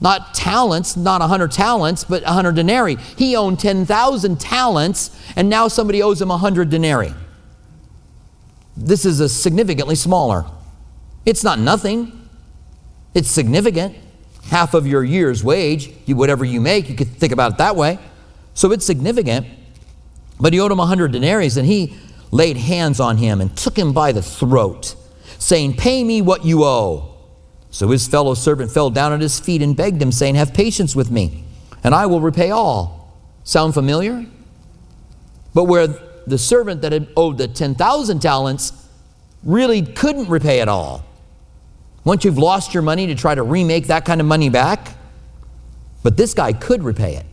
Not 0.00 0.34
talents, 0.34 0.96
not 0.96 1.20
100 1.20 1.50
talents, 1.50 2.04
but 2.04 2.22
100 2.22 2.54
denarii. 2.54 2.96
He 3.16 3.34
owned 3.34 3.58
10,000 3.58 4.40
talents, 4.40 5.18
and 5.34 5.48
now 5.48 5.68
somebody 5.68 6.02
owes 6.02 6.20
him 6.22 6.28
100 6.28 6.70
denarii. 6.70 7.14
this 8.76 9.04
is 9.04 9.18
a 9.18 9.28
significantly 9.28 9.96
smaller. 9.96 10.44
It's 11.26 11.42
not 11.42 11.58
nothing. 11.58 12.28
It's 13.12 13.28
significant. 13.28 13.96
Half 14.50 14.74
of 14.74 14.86
your 14.86 15.02
year's 15.02 15.42
wage, 15.42 15.92
whatever 16.06 16.44
you 16.44 16.60
make, 16.60 16.88
you 16.88 16.94
could 16.94 17.08
think 17.08 17.32
about 17.32 17.52
it 17.52 17.58
that 17.58 17.74
way. 17.74 17.98
So 18.54 18.72
it's 18.72 18.86
significant. 18.86 19.46
But 20.40 20.52
he 20.52 20.60
owed 20.60 20.70
him 20.70 20.78
a 20.78 20.86
hundred 20.86 21.12
denarii, 21.12 21.50
and 21.56 21.66
he 21.66 21.96
laid 22.30 22.56
hands 22.56 23.00
on 23.00 23.16
him 23.16 23.40
and 23.40 23.56
took 23.56 23.76
him 23.76 23.92
by 23.92 24.12
the 24.12 24.22
throat, 24.22 24.94
saying, 25.38 25.74
Pay 25.74 26.04
me 26.04 26.22
what 26.22 26.44
you 26.44 26.64
owe. 26.64 27.07
So 27.70 27.88
his 27.88 28.06
fellow 28.08 28.34
servant 28.34 28.70
fell 28.70 28.90
down 28.90 29.12
at 29.12 29.20
his 29.20 29.38
feet 29.38 29.62
and 29.62 29.76
begged 29.76 30.00
him, 30.00 30.12
saying, 30.12 30.36
Have 30.36 30.54
patience 30.54 30.96
with 30.96 31.10
me, 31.10 31.44
and 31.84 31.94
I 31.94 32.06
will 32.06 32.20
repay 32.20 32.50
all. 32.50 33.18
Sound 33.44 33.74
familiar? 33.74 34.26
But 35.54 35.64
where 35.64 35.86
the 36.26 36.38
servant 36.38 36.82
that 36.82 36.92
had 36.92 37.08
owed 37.16 37.38
the 37.38 37.48
10,000 37.48 38.20
talents 38.20 38.72
really 39.42 39.82
couldn't 39.82 40.28
repay 40.28 40.60
it 40.60 40.68
all. 40.68 41.04
Once 42.04 42.24
you've 42.24 42.38
lost 42.38 42.74
your 42.74 42.82
money 42.82 43.06
to 43.06 43.14
try 43.14 43.34
to 43.34 43.42
remake 43.42 43.86
that 43.88 44.04
kind 44.04 44.20
of 44.20 44.26
money 44.26 44.48
back, 44.48 44.94
but 46.02 46.16
this 46.16 46.34
guy 46.34 46.52
could 46.52 46.82
repay 46.82 47.16
it. 47.16 47.26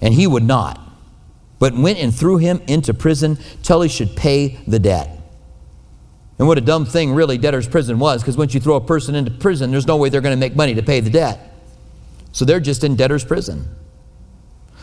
And 0.00 0.14
he 0.14 0.26
would 0.26 0.44
not, 0.44 0.80
but 1.58 1.74
went 1.74 1.98
and 1.98 2.14
threw 2.14 2.38
him 2.38 2.62
into 2.66 2.94
prison 2.94 3.38
till 3.62 3.82
he 3.82 3.88
should 3.88 4.16
pay 4.16 4.58
the 4.66 4.78
debt. 4.78 5.17
And 6.38 6.46
what 6.46 6.56
a 6.56 6.60
dumb 6.60 6.86
thing, 6.86 7.12
really, 7.12 7.36
debtor's 7.36 7.68
prison 7.68 7.98
was, 7.98 8.22
because 8.22 8.36
once 8.36 8.54
you 8.54 8.60
throw 8.60 8.76
a 8.76 8.80
person 8.80 9.14
into 9.14 9.30
prison, 9.30 9.70
there's 9.70 9.86
no 9.86 9.96
way 9.96 10.08
they're 10.08 10.20
going 10.20 10.36
to 10.36 10.40
make 10.40 10.54
money 10.54 10.74
to 10.74 10.82
pay 10.82 11.00
the 11.00 11.10
debt. 11.10 11.52
So 12.32 12.44
they're 12.44 12.60
just 12.60 12.84
in 12.84 12.94
debtor's 12.94 13.24
prison. 13.24 13.68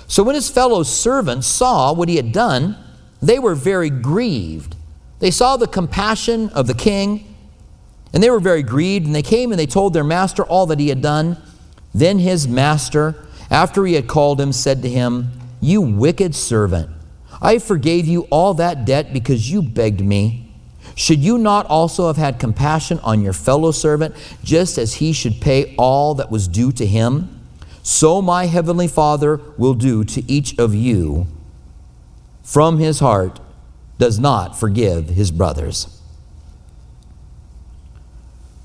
So 0.08 0.22
when 0.22 0.36
his 0.36 0.50
fellow 0.50 0.84
servants 0.84 1.48
saw 1.48 1.94
what 1.94 2.10
he 2.10 2.18
had 2.18 2.32
done, 2.32 2.78
they 3.22 3.40
were 3.40 3.56
very 3.56 3.90
grieved. 3.90 4.76
They 5.20 5.32
saw 5.32 5.56
the 5.56 5.68
compassion 5.68 6.50
of 6.50 6.68
the 6.68 6.74
king, 6.74 7.34
and 8.14 8.22
they 8.22 8.30
were 8.30 8.42
very 8.42 8.62
grieved, 8.62 9.06
and 9.06 9.16
they 9.16 9.22
came 9.22 9.52
and 9.52 9.60
they 9.60 9.66
told 9.66 9.94
their 9.94 10.04
master 10.04 10.44
all 10.44 10.66
that 10.68 10.80
he 10.80 10.90
had 10.90 11.02
done. 11.02 11.38
Then 11.94 12.20
his 12.20 12.48
master, 12.48 13.26
after 13.50 13.86
he 13.86 13.94
had 13.94 14.08
called 14.08 14.42
him, 14.42 14.52
said 14.52 14.82
to 14.82 14.90
him, 14.90 15.32
You 15.62 15.82
wicked 15.82 16.36
servant, 16.36 16.90
I 17.42 17.60
forgave 17.60 18.06
you 18.06 18.24
all 18.24 18.54
that 18.56 18.86
debt 18.86 19.14
because 19.14 19.50
you 19.50 19.62
begged 19.62 20.02
me. 20.02 20.45
Should 20.96 21.20
you 21.20 21.38
not 21.38 21.66
also 21.66 22.08
have 22.08 22.18
had 22.18 22.40
compassion 22.40 23.00
on 23.04 23.22
your 23.22 23.34
fellow 23.34 23.72
servant, 23.72 24.16
just 24.44 24.78
as 24.78 24.96
he 24.96 25.12
should 25.12 25.42
pay 25.42 25.76
all 25.78 26.16
that 26.16 26.32
was 26.32 26.48
due 26.48 26.72
to 26.72 26.86
him? 26.86 27.42
So 27.84 28.22
my 28.22 28.46
heavenly 28.46 28.88
Father 28.88 29.40
will 29.58 29.74
do 29.74 30.04
to 30.06 30.32
each 30.32 30.58
of 30.58 30.74
you 30.74 31.28
from 32.44 32.78
his 32.78 33.00
heart 33.00 33.40
does 33.98 34.20
not 34.20 34.58
forgive 34.58 35.10
his 35.10 35.32
brothers. 35.32 35.88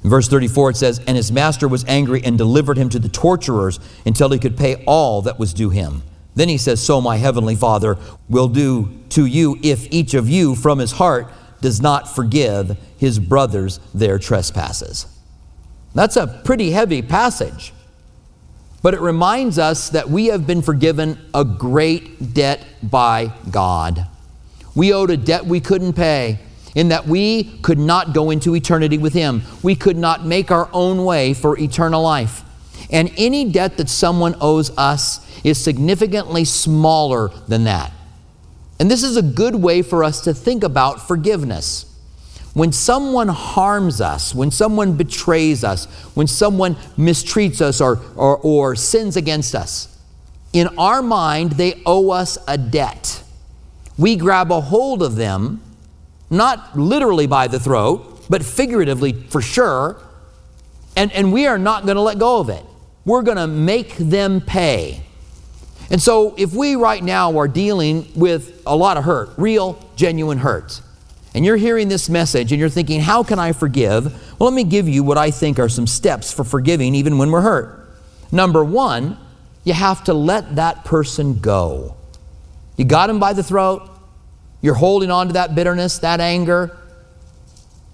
In 0.02 0.10
verse 0.10 0.28
34 0.28 0.70
it 0.70 0.76
says, 0.76 1.00
And 1.06 1.16
his 1.16 1.30
master 1.32 1.68
was 1.68 1.84
angry 1.86 2.22
and 2.24 2.38
delivered 2.38 2.78
him 2.78 2.88
to 2.90 2.98
the 2.98 3.08
torturers 3.08 3.80
until 4.06 4.30
he 4.30 4.38
could 4.38 4.56
pay 4.56 4.82
all 4.86 5.22
that 5.22 5.38
was 5.38 5.52
due 5.52 5.70
him. 5.70 6.02
Then 6.34 6.48
he 6.48 6.58
says, 6.58 6.80
So 6.80 7.00
my 7.00 7.16
heavenly 7.16 7.56
Father 7.56 7.98
will 8.28 8.48
do 8.48 8.96
to 9.10 9.26
you 9.26 9.58
if 9.62 9.90
each 9.92 10.14
of 10.14 10.28
you 10.28 10.54
from 10.54 10.78
his 10.78 10.92
heart 10.92 11.30
does 11.60 11.80
not 11.80 12.14
forgive 12.14 12.76
his 12.96 13.18
brothers 13.18 13.80
their 13.92 14.18
trespasses. 14.18 15.06
That's 15.94 16.16
a 16.16 16.40
pretty 16.44 16.70
heavy 16.70 17.02
passage, 17.02 17.72
but 18.82 18.94
it 18.94 19.00
reminds 19.00 19.58
us 19.58 19.90
that 19.90 20.08
we 20.08 20.26
have 20.26 20.46
been 20.46 20.62
forgiven 20.62 21.18
a 21.34 21.44
great 21.44 22.32
debt 22.32 22.64
by 22.82 23.32
God. 23.50 24.06
We 24.74 24.92
owed 24.92 25.10
a 25.10 25.16
debt 25.16 25.44
we 25.44 25.60
couldn't 25.60 25.94
pay, 25.94 26.38
in 26.74 26.88
that 26.88 27.06
we 27.06 27.44
could 27.62 27.78
not 27.78 28.14
go 28.14 28.30
into 28.30 28.54
eternity 28.54 28.98
with 28.98 29.12
Him. 29.12 29.42
We 29.62 29.74
could 29.74 29.96
not 29.96 30.24
make 30.24 30.50
our 30.50 30.68
own 30.72 31.04
way 31.04 31.34
for 31.34 31.58
eternal 31.58 32.02
life. 32.02 32.42
And 32.90 33.12
any 33.16 33.50
debt 33.50 33.76
that 33.76 33.88
someone 33.88 34.36
owes 34.40 34.76
us 34.76 35.20
is 35.44 35.62
significantly 35.62 36.44
smaller 36.44 37.28
than 37.48 37.64
that. 37.64 37.92
And 38.80 38.90
this 38.90 39.02
is 39.02 39.18
a 39.18 39.22
good 39.22 39.54
way 39.54 39.82
for 39.82 40.02
us 40.02 40.22
to 40.22 40.32
think 40.32 40.64
about 40.64 41.06
forgiveness. 41.06 41.84
When 42.54 42.72
someone 42.72 43.28
harms 43.28 44.00
us, 44.00 44.34
when 44.34 44.50
someone 44.50 44.96
betrays 44.96 45.62
us, 45.62 45.84
when 46.14 46.26
someone 46.26 46.76
mistreats 46.96 47.60
us 47.60 47.82
or, 47.82 48.00
or, 48.16 48.38
or, 48.38 48.74
sins 48.74 49.16
against 49.16 49.54
us, 49.54 49.98
in 50.54 50.66
our 50.78 51.02
mind, 51.02 51.52
they 51.52 51.82
owe 51.84 52.10
us 52.10 52.38
a 52.48 52.56
debt. 52.56 53.22
We 53.98 54.16
grab 54.16 54.50
a 54.50 54.62
hold 54.62 55.02
of 55.02 55.14
them, 55.14 55.60
not 56.30 56.76
literally 56.76 57.26
by 57.26 57.48
the 57.48 57.60
throat, 57.60 58.24
but 58.30 58.42
figuratively 58.42 59.12
for 59.12 59.42
sure, 59.42 60.00
and, 60.96 61.12
and 61.12 61.32
we 61.32 61.46
are 61.46 61.58
not 61.58 61.84
going 61.84 61.96
to 61.96 62.02
let 62.02 62.18
go 62.18 62.40
of 62.40 62.48
it. 62.48 62.64
We're 63.04 63.22
going 63.22 63.36
to 63.36 63.46
make 63.46 63.96
them 63.96 64.40
pay. 64.40 65.02
And 65.90 66.00
so, 66.00 66.34
if 66.38 66.54
we 66.54 66.76
right 66.76 67.02
now 67.02 67.36
are 67.38 67.48
dealing 67.48 68.06
with 68.14 68.62
a 68.64 68.76
lot 68.76 68.96
of 68.96 69.04
hurt, 69.04 69.30
real, 69.36 69.84
genuine 69.96 70.38
hurt, 70.38 70.80
and 71.34 71.44
you're 71.44 71.56
hearing 71.56 71.88
this 71.88 72.08
message 72.08 72.52
and 72.52 72.60
you're 72.60 72.68
thinking, 72.68 73.00
how 73.00 73.22
can 73.22 73.38
I 73.38 73.52
forgive? 73.52 74.04
Well, 74.38 74.48
let 74.50 74.54
me 74.54 74.64
give 74.64 74.88
you 74.88 75.04
what 75.04 75.18
I 75.18 75.30
think 75.30 75.58
are 75.58 75.68
some 75.68 75.86
steps 75.86 76.32
for 76.32 76.44
forgiving 76.44 76.94
even 76.94 77.18
when 77.18 77.30
we're 77.30 77.40
hurt. 77.40 77.88
Number 78.32 78.64
one, 78.64 79.16
you 79.64 79.72
have 79.72 80.04
to 80.04 80.14
let 80.14 80.56
that 80.56 80.84
person 80.84 81.38
go. 81.38 81.96
You 82.76 82.84
got 82.84 83.10
him 83.10 83.18
by 83.18 83.32
the 83.32 83.42
throat, 83.42 83.88
you're 84.62 84.74
holding 84.74 85.10
on 85.10 85.28
to 85.28 85.32
that 85.34 85.54
bitterness, 85.54 85.98
that 85.98 86.20
anger. 86.20 86.76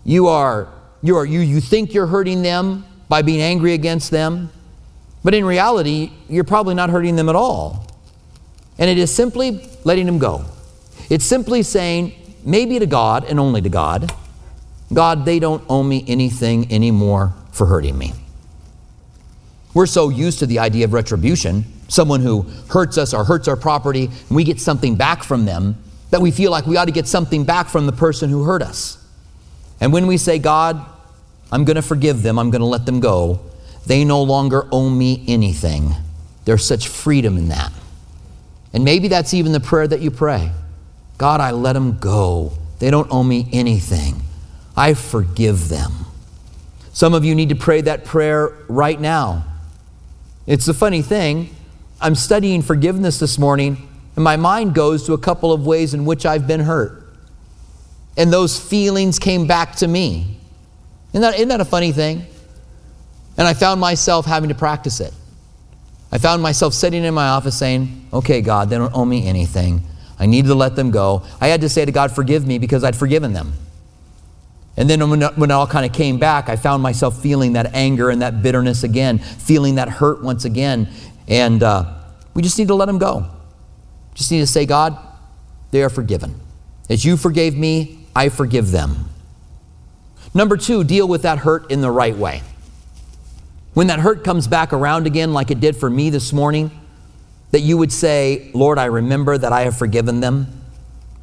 You 0.05 0.29
are, 0.29 0.69
you 1.03 1.17
are, 1.17 1.27
you, 1.27 1.41
you 1.41 1.61
think 1.61 1.95
you're 1.95 2.07
hurting 2.07 2.43
them 2.43 2.85
by 3.09 3.23
being 3.23 3.41
angry 3.41 3.73
against 3.73 4.11
them. 4.11 4.51
But 5.25 5.35
in 5.35 5.45
reality, 5.45 6.13
you're 6.29 6.45
probably 6.45 6.75
not 6.75 6.91
hurting 6.91 7.17
them 7.17 7.29
at 7.29 7.37
all. 7.37 7.86
And 8.79 8.91
it 8.91 8.99
is 8.99 9.15
simply 9.15 9.69
letting 9.85 10.07
them 10.07 10.19
go. 10.19 10.45
It's 11.09 11.25
simply 11.25 11.63
saying, 11.63 12.15
maybe 12.45 12.79
to 12.79 12.87
God 12.87 13.25
and 13.25 13.41
only 13.41 13.61
to 13.63 13.69
God, 13.69 14.13
God, 14.93 15.25
they 15.25 15.39
don't 15.39 15.65
owe 15.69 15.83
me 15.83 16.05
anything 16.07 16.71
anymore 16.73 17.35
for 17.53 17.67
hurting 17.67 17.97
me. 17.97 18.13
We're 19.75 19.87
so 19.87 20.09
used 20.09 20.39
to 20.39 20.47
the 20.47 20.59
idea 20.61 20.85
of 20.85 20.93
retribution, 20.93 21.65
someone 21.89 22.21
who 22.21 22.43
hurts 22.71 22.99
us 22.99 23.13
or 23.13 23.25
hurts 23.25 23.49
our 23.49 23.57
property, 23.57 24.07
and 24.07 24.31
we 24.31 24.45
get 24.45 24.61
something 24.61 24.95
back 24.95 25.23
from 25.23 25.45
them, 25.45 25.77
that 26.11 26.21
we 26.21 26.31
feel 26.31 26.51
like 26.51 26.67
we 26.67 26.77
ought 26.77 26.87
to 26.87 26.93
get 26.93 27.07
something 27.07 27.45
back 27.45 27.69
from 27.69 27.87
the 27.87 27.93
person 27.93 28.31
who 28.31 28.45
hurt 28.45 28.63
us. 28.63 29.05
And 29.81 29.93
when 29.93 30.07
we 30.07 30.17
say, 30.17 30.39
God, 30.39 30.85
I'm 31.53 31.65
going 31.65 31.77
to 31.77 31.83
forgive 31.83 32.23
them, 32.23 32.39
I'm 32.39 32.51
going 32.51 32.61
to 32.61 32.67
let 32.67 32.87
them 32.87 33.01
go, 33.01 33.41
they 33.87 34.05
no 34.05 34.23
longer 34.23 34.69
owe 34.73 34.89
me 34.89 35.25
anything. 35.29 35.95
There's 36.45 36.65
such 36.65 36.89
freedom 36.89 37.37
in 37.37 37.49
that. 37.49 37.73
And 38.77 38.85
maybe 38.85 39.09
that's 39.09 39.33
even 39.33 39.53
the 39.53 39.61
prayer 39.61 39.89
that 39.89 40.01
you 40.01 40.11
pray 40.11 40.53
God, 41.17 41.41
I 41.41 41.53
let 41.53 41.73
them 41.73 41.97
go. 41.99 42.53
They 42.79 42.91
don't 42.91 43.11
owe 43.11 43.23
me 43.23 43.49
anything. 43.51 44.21
I 44.77 44.93
forgive 44.93 45.71
them. 45.71 45.93
Some 46.93 47.15
of 47.15 47.25
you 47.25 47.35
need 47.35 47.49
to 47.49 47.55
pray 47.55 47.81
that 47.81 48.05
prayer 48.05 48.53
right 48.69 49.01
now. 49.01 49.47
It's 50.47 50.69
a 50.69 50.75
funny 50.75 51.01
thing. 51.01 51.57
I'm 52.03 52.15
studying 52.15 52.61
forgiveness 52.61 53.19
this 53.19 53.39
morning, 53.39 53.89
and 54.15 54.23
my 54.23 54.37
mind 54.37 54.75
goes 54.75 55.07
to 55.07 55.15
a 55.15 55.19
couple 55.19 55.55
of 55.55 55.65
ways 55.65 55.95
in 55.95 56.05
which 56.05 56.27
I've 56.27 56.47
been 56.47 56.61
hurt. 56.61 57.03
And 58.19 58.31
those 58.31 58.61
feelings 58.61 59.19
came 59.19 59.47
back 59.47 59.77
to 59.77 59.89
me. 59.89 60.37
Isn't 61.13 61.23
that, 61.23 61.37
isn't 61.37 61.49
that 61.49 61.63
a 61.63 61.65
funny 61.65 61.93
thing? 61.93 62.27
And 63.39 63.49
I 63.49 63.55
found 63.55 63.81
myself 63.81 64.27
having 64.27 64.51
to 64.51 64.55
practice 64.55 65.01
it. 65.01 65.15
I 66.13 66.19
found 66.19 66.43
myself 66.43 66.73
sitting 66.75 67.05
in 67.05 67.15
my 67.15 67.29
office 67.29 67.59
saying, 67.59 68.09
Okay, 68.13 68.41
God, 68.41 68.71
they 68.71 68.79
don't 68.79 68.95
owe 68.95 69.05
me 69.05 69.27
anything. 69.27 69.83
I 70.19 70.27
need 70.27 70.47
to 70.47 70.55
let 70.55 70.77
them 70.77 70.91
go. 70.91 71.25
I 71.41 71.49
had 71.49 71.61
to 71.61 71.69
say 71.69 71.85
to 71.85 71.93
God, 71.93 72.13
Forgive 72.13 72.47
me 72.47 72.59
because 72.59 72.85
I'd 72.85 72.97
forgiven 72.97 73.33
them. 73.33 73.53
And 74.77 74.91
then 74.91 75.09
when, 75.09 75.23
when 75.23 75.51
it 75.51 75.55
all 75.55 75.67
kind 75.67 75.87
of 75.87 75.93
came 75.93 76.19
back, 76.19 76.49
I 76.49 76.57
found 76.57 76.83
myself 76.83 77.21
feeling 77.21 77.55
that 77.55 77.75
anger 77.75 78.11
and 78.11 78.21
that 78.23 78.43
bitterness 78.43 78.85
again, 78.85 79.19
feeling 79.19 79.77
that 79.77 79.89
hurt 79.89 80.23
once 80.23 80.45
again. 80.45 80.89
And 81.29 81.63
uh, 81.63 81.95
we 82.35 82.43
just 82.43 82.59
need 82.59 82.69
to 82.69 82.75
let 82.75 82.87
them 82.87 82.99
go. 82.99 83.27
Just 84.15 84.31
need 84.31 84.41
to 84.41 84.47
say, 84.47 84.67
God, 84.67 84.99
they 85.71 85.83
are 85.83 85.89
forgiven. 85.89 86.39
As 86.91 87.05
you 87.05 87.17
forgave 87.17 87.57
me, 87.57 88.07
I 88.15 88.29
forgive 88.29 88.71
them. 88.71 89.09
Number 90.35 90.57
two, 90.57 90.85
deal 90.85 91.09
with 91.09 91.23
that 91.23 91.39
hurt 91.39 91.71
in 91.71 91.81
the 91.81 91.91
right 91.91 92.17
way. 92.17 92.43
When 93.77 93.89
that 93.89 94.01
hurt 94.01 94.25
comes 94.25 94.49
back 94.49 94.73
around 94.73 95.07
again, 95.07 95.35
like 95.35 95.51
it 95.51 95.61
did 95.61 95.77
for 95.77 95.91
me 95.91 96.09
this 96.09 96.33
morning, 96.33 96.71
that 97.51 97.61
you 97.61 97.77
would 97.77 97.93
say, 97.93 98.51
Lord, 98.55 98.79
I 98.79 98.87
remember 98.87 99.37
that 99.37 99.53
I 99.53 99.65
have 99.65 99.77
forgiven 99.77 100.21
them. 100.21 100.47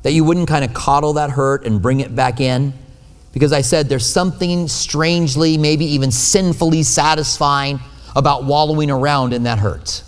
That 0.03 0.11
you 0.11 0.23
wouldn't 0.23 0.47
kind 0.47 0.63
of 0.63 0.71
coddle 0.71 1.13
that 1.13 1.31
hurt 1.31 1.65
and 1.65 1.81
bring 1.81 1.99
it 1.99 2.15
back 2.15 2.39
in. 2.39 2.73
Because 3.31 3.53
I 3.53 3.61
said 3.61 3.89
there's 3.89 4.05
something 4.05 4.67
strangely, 4.67 5.57
maybe 5.57 5.85
even 5.85 6.11
sinfully 6.11 6.83
satisfying 6.83 7.79
about 8.15 8.43
wallowing 8.45 8.91
around 8.91 9.33
in 9.33 9.41
that 9.43 9.57
hurt. 9.57 10.03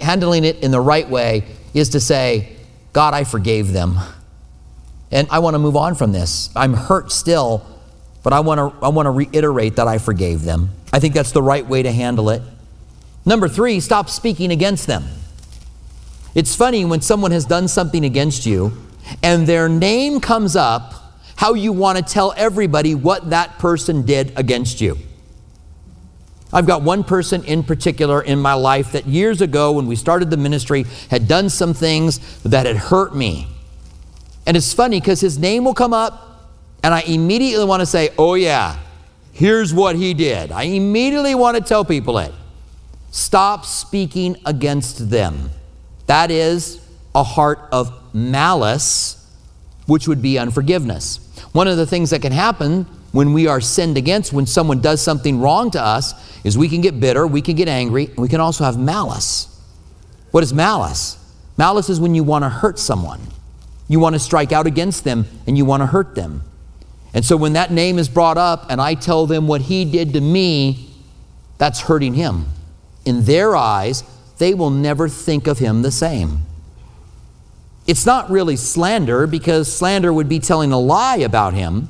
Handling 0.00 0.42
it 0.42 0.64
in 0.64 0.72
the 0.72 0.80
right 0.80 1.08
way 1.08 1.44
is 1.74 1.90
to 1.90 2.00
say, 2.00 2.56
God, 2.92 3.14
I 3.14 3.22
forgave 3.22 3.72
them. 3.72 4.00
And 5.12 5.28
I 5.30 5.38
want 5.38 5.54
to 5.54 5.60
move 5.60 5.76
on 5.76 5.94
from 5.94 6.10
this. 6.10 6.50
I'm 6.56 6.74
hurt 6.74 7.12
still, 7.12 7.64
but 8.24 8.32
I 8.32 8.40
want 8.40 8.58
to 8.58 8.84
I 8.84 8.88
want 8.88 9.06
to 9.06 9.10
reiterate 9.10 9.76
that 9.76 9.86
I 9.86 9.98
forgave 9.98 10.42
them. 10.42 10.70
I 10.92 11.00
think 11.00 11.14
that's 11.14 11.32
the 11.32 11.42
right 11.42 11.66
way 11.66 11.82
to 11.82 11.90
handle 11.90 12.30
it. 12.30 12.42
Number 13.24 13.48
3, 13.48 13.80
stop 13.80 14.10
speaking 14.10 14.50
against 14.50 14.86
them. 14.86 15.04
It's 16.34 16.54
funny 16.54 16.84
when 16.84 17.00
someone 17.00 17.30
has 17.30 17.44
done 17.44 17.68
something 17.68 18.04
against 18.04 18.46
you 18.46 18.72
and 19.22 19.46
their 19.46 19.68
name 19.68 20.20
comes 20.20 20.56
up, 20.56 20.94
how 21.36 21.54
you 21.54 21.72
want 21.72 21.98
to 21.98 22.04
tell 22.04 22.32
everybody 22.36 22.94
what 22.94 23.30
that 23.30 23.58
person 23.58 24.04
did 24.04 24.32
against 24.36 24.80
you. 24.80 24.98
I've 26.52 26.66
got 26.66 26.82
one 26.82 27.02
person 27.02 27.42
in 27.44 27.62
particular 27.62 28.20
in 28.20 28.38
my 28.38 28.52
life 28.54 28.92
that 28.92 29.06
years 29.06 29.40
ago, 29.40 29.72
when 29.72 29.86
we 29.86 29.96
started 29.96 30.30
the 30.30 30.36
ministry, 30.36 30.84
had 31.10 31.26
done 31.26 31.48
some 31.48 31.72
things 31.72 32.42
that 32.42 32.66
had 32.66 32.76
hurt 32.76 33.14
me. 33.14 33.46
And 34.46 34.56
it's 34.56 34.72
funny 34.72 35.00
because 35.00 35.20
his 35.20 35.38
name 35.38 35.64
will 35.64 35.74
come 35.74 35.94
up, 35.94 36.50
and 36.82 36.92
I 36.92 37.00
immediately 37.00 37.64
want 37.64 37.80
to 37.80 37.86
say, 37.86 38.10
Oh, 38.18 38.34
yeah, 38.34 38.78
here's 39.32 39.74
what 39.74 39.96
he 39.96 40.14
did. 40.14 40.52
I 40.52 40.64
immediately 40.64 41.34
want 41.34 41.56
to 41.56 41.62
tell 41.62 41.84
people 41.84 42.18
it. 42.18 42.32
Stop 43.10 43.66
speaking 43.66 44.36
against 44.46 45.10
them. 45.10 45.50
That 46.06 46.30
is 46.30 46.86
a 47.14 47.22
heart 47.22 47.60
of 47.72 47.92
malice, 48.14 49.18
which 49.86 50.08
would 50.08 50.22
be 50.22 50.38
unforgiveness. 50.38 51.18
One 51.52 51.68
of 51.68 51.76
the 51.76 51.86
things 51.86 52.10
that 52.10 52.22
can 52.22 52.32
happen 52.32 52.86
when 53.12 53.34
we 53.34 53.46
are 53.46 53.60
sinned 53.60 53.98
against, 53.98 54.32
when 54.32 54.46
someone 54.46 54.80
does 54.80 55.02
something 55.02 55.40
wrong 55.40 55.70
to 55.72 55.82
us, 55.82 56.14
is 56.44 56.56
we 56.56 56.68
can 56.68 56.80
get 56.80 56.98
bitter, 56.98 57.26
we 57.26 57.42
can 57.42 57.56
get 57.56 57.68
angry, 57.68 58.06
and 58.06 58.16
we 58.16 58.28
can 58.28 58.40
also 58.40 58.64
have 58.64 58.78
malice. 58.78 59.48
What 60.30 60.42
is 60.42 60.54
malice? 60.54 61.18
Malice 61.58 61.90
is 61.90 62.00
when 62.00 62.14
you 62.14 62.24
want 62.24 62.44
to 62.44 62.48
hurt 62.48 62.78
someone. 62.78 63.20
You 63.88 64.00
want 64.00 64.14
to 64.14 64.18
strike 64.18 64.52
out 64.52 64.66
against 64.66 65.04
them 65.04 65.26
and 65.46 65.58
you 65.58 65.66
want 65.66 65.82
to 65.82 65.86
hurt 65.86 66.14
them. 66.14 66.42
And 67.14 67.24
so 67.24 67.36
when 67.36 67.52
that 67.54 67.70
name 67.70 67.98
is 67.98 68.08
brought 68.08 68.38
up 68.38 68.66
and 68.70 68.80
I 68.80 68.94
tell 68.94 69.26
them 69.26 69.46
what 69.46 69.62
he 69.62 69.84
did 69.84 70.14
to 70.14 70.20
me, 70.20 70.90
that's 71.58 71.80
hurting 71.82 72.14
him. 72.14 72.46
In 73.04 73.24
their 73.24 73.54
eyes, 73.54 74.04
they 74.38 74.54
will 74.54 74.70
never 74.70 75.08
think 75.08 75.46
of 75.46 75.58
him 75.58 75.82
the 75.82 75.90
same. 75.90 76.42
It's 77.86 78.06
not 78.06 78.30
really 78.30 78.56
slander 78.56 79.26
because 79.26 79.72
slander 79.72 80.12
would 80.12 80.28
be 80.28 80.38
telling 80.38 80.72
a 80.72 80.78
lie 80.78 81.16
about 81.16 81.54
him 81.54 81.88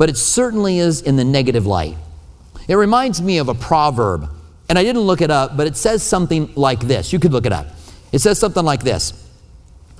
but 0.00 0.08
it 0.08 0.16
certainly 0.16 0.78
is 0.78 1.02
in 1.02 1.16
the 1.16 1.24
negative 1.24 1.66
light. 1.66 1.94
It 2.66 2.76
reminds 2.76 3.20
me 3.20 3.36
of 3.36 3.50
a 3.50 3.54
proverb, 3.54 4.30
and 4.66 4.78
I 4.78 4.82
didn't 4.82 5.02
look 5.02 5.20
it 5.20 5.30
up, 5.30 5.58
but 5.58 5.66
it 5.66 5.76
says 5.76 6.02
something 6.02 6.50
like 6.54 6.80
this. 6.80 7.12
You 7.12 7.18
could 7.18 7.34
look 7.34 7.44
it 7.44 7.52
up. 7.52 7.66
It 8.10 8.20
says 8.20 8.38
something 8.38 8.64
like 8.64 8.82
this 8.82 9.12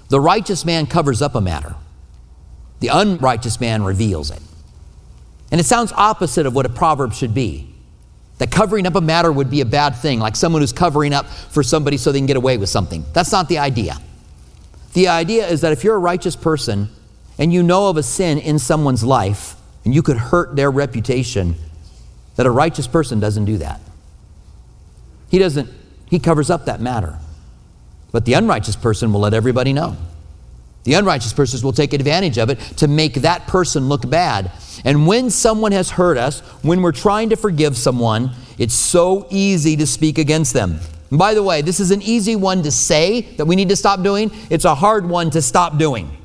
The 0.08 0.18
righteous 0.18 0.64
man 0.64 0.86
covers 0.86 1.20
up 1.20 1.34
a 1.34 1.40
matter, 1.42 1.74
the 2.80 2.88
unrighteous 2.88 3.60
man 3.60 3.82
reveals 3.82 4.30
it. 4.30 4.40
And 5.50 5.60
it 5.60 5.64
sounds 5.64 5.92
opposite 5.92 6.46
of 6.46 6.54
what 6.54 6.66
a 6.66 6.68
proverb 6.68 7.12
should 7.12 7.34
be. 7.34 7.66
That 8.38 8.50
covering 8.50 8.86
up 8.86 8.94
a 8.94 9.00
matter 9.00 9.30
would 9.30 9.50
be 9.50 9.60
a 9.60 9.66
bad 9.66 9.96
thing, 9.96 10.18
like 10.18 10.34
someone 10.34 10.62
who's 10.62 10.72
covering 10.72 11.12
up 11.12 11.26
for 11.26 11.62
somebody 11.62 11.96
so 11.98 12.10
they 12.10 12.18
can 12.18 12.26
get 12.26 12.36
away 12.36 12.56
with 12.56 12.70
something. 12.70 13.04
That's 13.12 13.32
not 13.32 13.48
the 13.48 13.58
idea. 13.58 13.96
The 14.94 15.08
idea 15.08 15.46
is 15.46 15.60
that 15.60 15.72
if 15.72 15.84
you're 15.84 15.96
a 15.96 16.00
righteous 16.00 16.36
person 16.36 16.88
and 17.38 17.52
you 17.52 17.62
know 17.62 17.88
of 17.88 17.96
a 17.96 18.02
sin 18.02 18.38
in 18.38 18.58
someone's 18.58 19.04
life, 19.04 19.56
and 19.84 19.94
you 19.94 20.02
could 20.02 20.16
hurt 20.16 20.56
their 20.56 20.70
reputation, 20.70 21.54
that 22.36 22.46
a 22.46 22.50
righteous 22.50 22.86
person 22.86 23.20
doesn't 23.20 23.44
do 23.44 23.58
that. 23.58 23.80
He 25.30 25.38
doesn't, 25.38 25.70
he 26.06 26.18
covers 26.18 26.50
up 26.50 26.66
that 26.66 26.80
matter. 26.80 27.18
But 28.12 28.24
the 28.24 28.34
unrighteous 28.34 28.76
person 28.76 29.12
will 29.12 29.20
let 29.20 29.34
everybody 29.34 29.72
know. 29.72 29.96
The 30.84 30.94
unrighteous 30.94 31.32
persons 31.32 31.62
will 31.62 31.72
take 31.72 31.92
advantage 31.92 32.38
of 32.38 32.48
it 32.50 32.58
to 32.78 32.88
make 32.88 33.14
that 33.14 33.46
person 33.46 33.88
look 33.88 34.08
bad. 34.08 34.50
And 34.84 35.06
when 35.06 35.28
someone 35.28 35.72
has 35.72 35.90
hurt 35.90 36.16
us, 36.16 36.40
when 36.62 36.80
we're 36.80 36.92
trying 36.92 37.28
to 37.30 37.36
forgive 37.36 37.76
someone, 37.76 38.32
it's 38.56 38.74
so 38.74 39.26
easy 39.30 39.76
to 39.76 39.86
speak 39.86 40.18
against 40.18 40.54
them. 40.54 40.80
And 41.10 41.18
by 41.18 41.34
the 41.34 41.42
way, 41.42 41.60
this 41.60 41.80
is 41.80 41.90
an 41.90 42.00
easy 42.02 42.36
one 42.36 42.62
to 42.62 42.70
say 42.70 43.22
that 43.36 43.44
we 43.44 43.56
need 43.56 43.68
to 43.68 43.76
stop 43.76 44.02
doing, 44.02 44.30
it's 44.48 44.64
a 44.64 44.74
hard 44.74 45.06
one 45.06 45.30
to 45.30 45.42
stop 45.42 45.76
doing. 45.76 46.16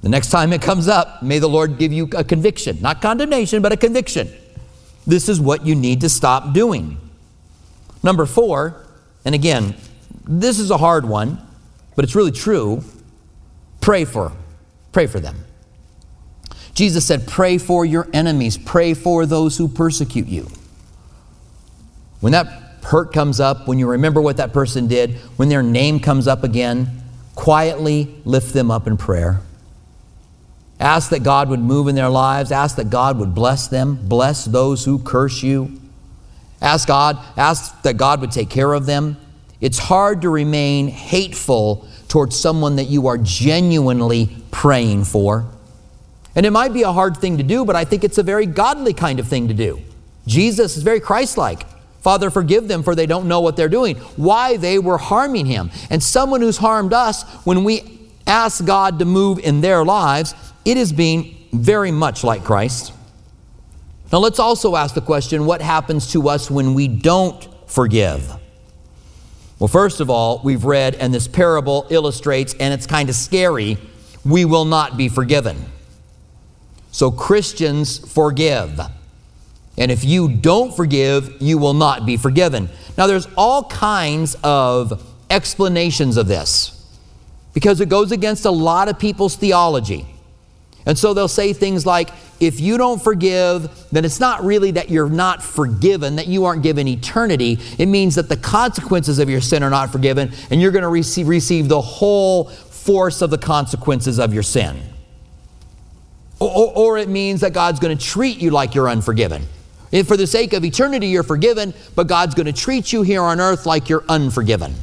The 0.00 0.08
next 0.08 0.30
time 0.30 0.52
it 0.52 0.62
comes 0.62 0.88
up, 0.88 1.22
may 1.22 1.38
the 1.38 1.48
Lord 1.48 1.78
give 1.78 1.92
you 1.92 2.08
a 2.16 2.24
conviction, 2.24 2.78
not 2.80 3.02
condemnation, 3.02 3.62
but 3.62 3.72
a 3.72 3.76
conviction. 3.76 4.30
This 5.06 5.28
is 5.28 5.40
what 5.40 5.66
you 5.66 5.74
need 5.74 6.00
to 6.00 6.08
stop 6.08 6.52
doing. 6.52 6.98
Number 8.02 8.26
four, 8.26 8.84
and 9.24 9.34
again, 9.34 9.76
this 10.24 10.58
is 10.58 10.70
a 10.70 10.78
hard 10.78 11.04
one, 11.04 11.38
but 11.94 12.04
it's 12.04 12.14
really 12.14 12.32
true. 12.32 12.82
Pray 13.80 14.04
for, 14.04 14.32
pray 14.92 15.06
for 15.06 15.20
them. 15.20 15.44
Jesus 16.74 17.04
said, 17.04 17.26
Pray 17.26 17.58
for 17.58 17.84
your 17.84 18.08
enemies, 18.12 18.56
pray 18.56 18.94
for 18.94 19.26
those 19.26 19.58
who 19.58 19.68
persecute 19.68 20.28
you. 20.28 20.48
When 22.20 22.32
that 22.32 22.46
hurt 22.84 23.12
comes 23.12 23.40
up, 23.40 23.68
when 23.68 23.78
you 23.78 23.88
remember 23.88 24.20
what 24.20 24.36
that 24.36 24.52
person 24.52 24.86
did, 24.86 25.14
when 25.36 25.48
their 25.48 25.62
name 25.62 26.00
comes 26.00 26.26
up 26.28 26.44
again, 26.44 27.02
quietly 27.34 28.14
lift 28.24 28.52
them 28.52 28.70
up 28.70 28.86
in 28.86 28.96
prayer. 28.96 29.40
Ask 30.78 31.10
that 31.10 31.22
God 31.22 31.48
would 31.48 31.60
move 31.60 31.86
in 31.86 31.94
their 31.94 32.08
lives. 32.08 32.50
Ask 32.50 32.76
that 32.76 32.90
God 32.90 33.18
would 33.18 33.34
bless 33.34 33.68
them. 33.68 33.96
Bless 34.08 34.44
those 34.44 34.84
who 34.84 34.98
curse 34.98 35.42
you. 35.42 35.80
Ask 36.60 36.88
God, 36.88 37.18
ask 37.36 37.82
that 37.82 37.96
God 37.96 38.20
would 38.20 38.32
take 38.32 38.50
care 38.50 38.72
of 38.72 38.86
them. 38.86 39.16
It's 39.62 39.78
hard 39.78 40.22
to 40.22 40.28
remain 40.28 40.88
hateful 40.88 41.88
towards 42.08 42.36
someone 42.36 42.76
that 42.76 42.88
you 42.88 43.06
are 43.06 43.16
genuinely 43.16 44.36
praying 44.50 45.04
for. 45.04 45.46
And 46.34 46.44
it 46.44 46.50
might 46.50 46.74
be 46.74 46.82
a 46.82 46.92
hard 46.92 47.16
thing 47.16 47.38
to 47.38 47.44
do, 47.44 47.64
but 47.64 47.76
I 47.76 47.84
think 47.84 48.02
it's 48.02 48.18
a 48.18 48.24
very 48.24 48.44
godly 48.44 48.92
kind 48.92 49.20
of 49.20 49.28
thing 49.28 49.48
to 49.48 49.54
do. 49.54 49.80
Jesus 50.26 50.76
is 50.76 50.82
very 50.82 50.98
Christ 50.98 51.38
like. 51.38 51.64
Father, 52.00 52.28
forgive 52.28 52.66
them, 52.66 52.82
for 52.82 52.96
they 52.96 53.06
don't 53.06 53.28
know 53.28 53.40
what 53.40 53.56
they're 53.56 53.68
doing. 53.68 53.96
Why 54.16 54.56
they 54.56 54.80
were 54.80 54.98
harming 54.98 55.46
him. 55.46 55.70
And 55.90 56.02
someone 56.02 56.40
who's 56.40 56.56
harmed 56.56 56.92
us, 56.92 57.22
when 57.44 57.62
we 57.62 58.10
ask 58.26 58.64
God 58.64 58.98
to 58.98 59.04
move 59.04 59.38
in 59.38 59.60
their 59.60 59.84
lives, 59.84 60.34
it 60.64 60.76
is 60.76 60.92
being 60.92 61.36
very 61.52 61.92
much 61.92 62.24
like 62.24 62.42
Christ. 62.42 62.92
Now, 64.12 64.18
let's 64.18 64.40
also 64.40 64.74
ask 64.74 64.96
the 64.96 65.00
question 65.00 65.46
what 65.46 65.62
happens 65.62 66.10
to 66.12 66.28
us 66.28 66.50
when 66.50 66.74
we 66.74 66.88
don't 66.88 67.48
forgive? 67.70 68.41
Well, 69.62 69.68
first 69.68 70.00
of 70.00 70.10
all, 70.10 70.40
we've 70.42 70.64
read, 70.64 70.96
and 70.96 71.14
this 71.14 71.28
parable 71.28 71.86
illustrates, 71.88 72.52
and 72.58 72.74
it's 72.74 72.84
kind 72.84 73.08
of 73.08 73.14
scary 73.14 73.78
we 74.24 74.44
will 74.44 74.64
not 74.64 74.96
be 74.96 75.08
forgiven. 75.08 75.56
So, 76.90 77.12
Christians 77.12 77.96
forgive. 78.12 78.80
And 79.78 79.92
if 79.92 80.04
you 80.04 80.28
don't 80.28 80.74
forgive, 80.74 81.40
you 81.40 81.58
will 81.58 81.74
not 81.74 82.04
be 82.04 82.16
forgiven. 82.16 82.70
Now, 82.98 83.06
there's 83.06 83.28
all 83.36 83.62
kinds 83.62 84.34
of 84.42 85.00
explanations 85.30 86.16
of 86.16 86.26
this 86.26 86.84
because 87.54 87.80
it 87.80 87.88
goes 87.88 88.10
against 88.10 88.44
a 88.46 88.50
lot 88.50 88.88
of 88.88 88.98
people's 88.98 89.36
theology. 89.36 90.04
And 90.86 90.98
so 90.98 91.14
they'll 91.14 91.28
say 91.28 91.52
things 91.52 91.86
like, 91.86 92.10
if 92.42 92.58
you 92.60 92.76
don't 92.76 93.00
forgive, 93.00 93.70
then 93.92 94.04
it's 94.04 94.18
not 94.18 94.42
really 94.42 94.72
that 94.72 94.90
you're 94.90 95.08
not 95.08 95.44
forgiven, 95.44 96.16
that 96.16 96.26
you 96.26 96.44
aren't 96.44 96.64
given 96.64 96.88
eternity. 96.88 97.60
It 97.78 97.86
means 97.86 98.16
that 98.16 98.28
the 98.28 98.36
consequences 98.36 99.20
of 99.20 99.30
your 99.30 99.40
sin 99.40 99.62
are 99.62 99.70
not 99.70 99.92
forgiven, 99.92 100.32
and 100.50 100.60
you're 100.60 100.72
going 100.72 100.82
to 100.82 100.88
receive, 100.88 101.28
receive 101.28 101.68
the 101.68 101.80
whole 101.80 102.46
force 102.46 103.22
of 103.22 103.30
the 103.30 103.38
consequences 103.38 104.18
of 104.18 104.34
your 104.34 104.42
sin. 104.42 104.82
Or, 106.40 106.72
or 106.74 106.98
it 106.98 107.08
means 107.08 107.42
that 107.42 107.52
God's 107.52 107.78
going 107.78 107.96
to 107.96 108.04
treat 108.04 108.38
you 108.38 108.50
like 108.50 108.74
you're 108.74 108.88
unforgiven. 108.88 109.46
If 109.92 110.08
for 110.08 110.16
the 110.16 110.26
sake 110.26 110.52
of 110.52 110.64
eternity 110.64 111.06
you're 111.06 111.22
forgiven, 111.22 111.72
but 111.94 112.08
God's 112.08 112.34
going 112.34 112.46
to 112.46 112.52
treat 112.52 112.92
you 112.92 113.02
here 113.02 113.22
on 113.22 113.40
earth 113.40 113.66
like 113.66 113.88
you're 113.88 114.04
unforgiven. 114.08 114.74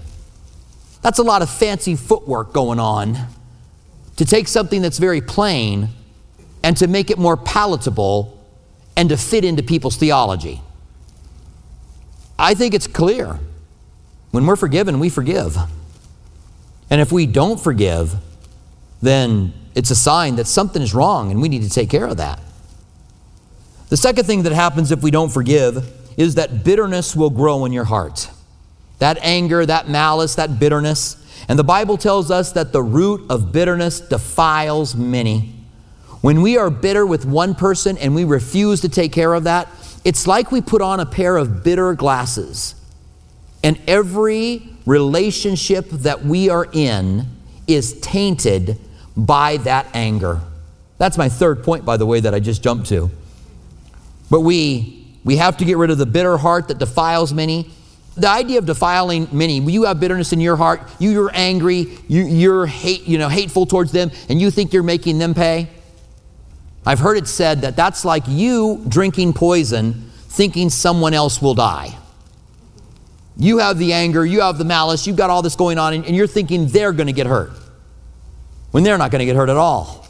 That's 1.02 1.20
a 1.20 1.24
lot 1.24 1.42
of 1.42 1.50
fancy 1.50 1.98
footwork 1.98 2.54
going 2.54 2.80
on 2.80 3.18
to 4.16 4.24
take 4.24 4.48
something 4.48 4.82
that's 4.82 4.98
very 4.98 5.20
plain 5.20 5.90
and 6.64 6.76
to 6.78 6.88
make 6.88 7.10
it 7.10 7.18
more 7.18 7.38
palatable 7.38 8.38
and 8.96 9.10
to 9.10 9.18
fit 9.18 9.46
into 9.46 9.64
people's 9.64 9.96
theology. 9.96 10.62
I 12.38 12.54
think 12.54 12.74
it's 12.74 12.88
clear. 12.88 13.40
When 14.32 14.46
we're 14.46 14.56
forgiven, 14.56 15.00
we 15.00 15.10
forgive. 15.10 15.58
And 16.90 17.02
if 17.02 17.12
we 17.12 17.26
don't 17.26 17.60
forgive, 17.60 18.16
then 19.02 19.54
it's 19.76 19.92
a 19.92 19.96
sign 19.96 20.36
that 20.36 20.48
something 20.48 20.82
is 20.82 20.94
wrong 20.94 21.32
and 21.32 21.42
we 21.42 21.50
need 21.50 21.64
to 21.64 21.70
take 21.70 21.90
care 21.90 22.06
of 22.06 22.18
that. 22.18 22.40
The 23.90 23.98
second 23.98 24.26
thing 24.26 24.44
that 24.44 24.54
happens 24.54 24.92
if 24.92 25.02
we 25.02 25.12
don't 25.12 25.32
forgive 25.32 25.92
is 26.18 26.36
that 26.36 26.64
bitterness 26.64 27.16
will 27.16 27.30
grow 27.30 27.66
in 27.66 27.72
your 27.72 27.86
heart. 27.86 28.30
That 29.00 29.18
anger, 29.22 29.66
that 29.66 29.90
malice, 29.90 30.36
that 30.36 30.60
bitterness. 30.60 31.16
And 31.48 31.58
the 31.58 31.64
Bible 31.64 31.98
tells 31.98 32.30
us 32.30 32.52
that 32.52 32.74
the 32.74 32.84
root 32.84 33.32
of 33.32 33.52
bitterness 33.52 34.00
defiles 34.02 34.96
many. 34.96 35.56
When 36.22 36.42
we 36.42 36.58
are 36.58 36.70
bitter 36.70 37.06
with 37.06 37.26
one 37.26 37.56
person 37.56 37.98
and 37.98 38.14
we 38.14 38.26
refuse 38.26 38.82
to 38.82 38.90
take 38.90 39.12
care 39.12 39.34
of 39.34 39.46
that, 39.46 39.70
it's 40.04 40.28
like 40.28 40.52
we 40.52 40.62
put 40.62 40.82
on 40.82 41.00
a 41.00 41.06
pair 41.06 41.38
of 41.38 41.64
bitter 41.64 41.94
glasses. 41.94 42.76
And 43.64 43.80
every 43.88 44.70
relationship 44.86 45.90
that 45.90 46.24
we 46.24 46.50
are 46.50 46.68
in 46.72 47.26
is 47.68 48.00
tainted 48.02 48.78
by 49.16 49.58
that 49.58 49.88
anger. 49.94 50.42
That's 50.98 51.18
my 51.18 51.30
third 51.30 51.64
point, 51.64 51.86
by 51.86 51.98
the 51.98 52.06
way, 52.06 52.20
that 52.20 52.34
I 52.34 52.40
just 52.40 52.64
jumped 52.64 52.88
to. 52.88 53.10
But 54.30 54.42
we, 54.42 55.08
we 55.24 55.38
have 55.38 55.58
to 55.58 55.66
get 55.66 55.78
rid 55.78 55.90
of 55.90 55.98
the 55.98 56.06
bitter 56.06 56.38
heart 56.38 56.68
that 56.68 56.78
defiles 56.78 57.34
many. 57.34 57.70
The 58.16 58.28
idea 58.30 58.58
of 58.60 58.66
defiling 58.66 59.28
many, 59.32 59.60
you 59.60 59.84
have 59.84 60.00
bitterness 60.00 60.34
in 60.34 60.42
your 60.42 60.58
heart, 60.58 60.82
you, 61.00 61.12
you're 61.12 61.32
angry, 61.34 61.98
you, 62.08 62.26
you're 62.26 62.66
hate, 62.66 63.08
you 63.08 63.18
know, 63.18 63.30
hateful 63.30 63.66
towards 63.66 63.94
them, 63.94 64.12
and 64.28 64.42
you 64.42 64.52
think 64.52 64.74
you're 64.74 64.84
making 64.84 65.20
them 65.20 65.34
pay. 65.34 65.70
I've 66.86 67.00
heard 67.00 67.18
it 67.18 67.28
said 67.28 67.62
that 67.62 67.76
that's 67.76 68.06
like 68.06 68.24
you 68.28 68.84
drinking 68.88 69.34
poison 69.34 70.10
thinking 70.14 70.70
someone 70.70 71.14
else 71.14 71.42
will 71.42 71.56
die. 71.56 71.98
You 73.38 73.60
have 73.60 73.78
the 73.78 73.94
anger, 73.94 74.26
you 74.26 74.42
have 74.42 74.58
the 74.58 74.66
malice, 74.66 75.08
you've 75.08 75.16
got 75.16 75.30
all 75.30 75.42
this 75.42 75.56
going 75.56 75.78
on, 75.78 75.94
and 75.94 76.16
you're 76.16 76.28
thinking 76.28 76.68
they're 76.68 76.92
going 76.92 77.08
to 77.08 77.14
get 77.14 77.28
hurt 77.28 77.52
when 78.72 78.84
they're 78.84 78.98
not 78.98 79.12
going 79.12 79.20
to 79.20 79.26
get 79.26 79.36
hurt 79.36 79.50
at 79.50 79.58
all. 79.58 80.08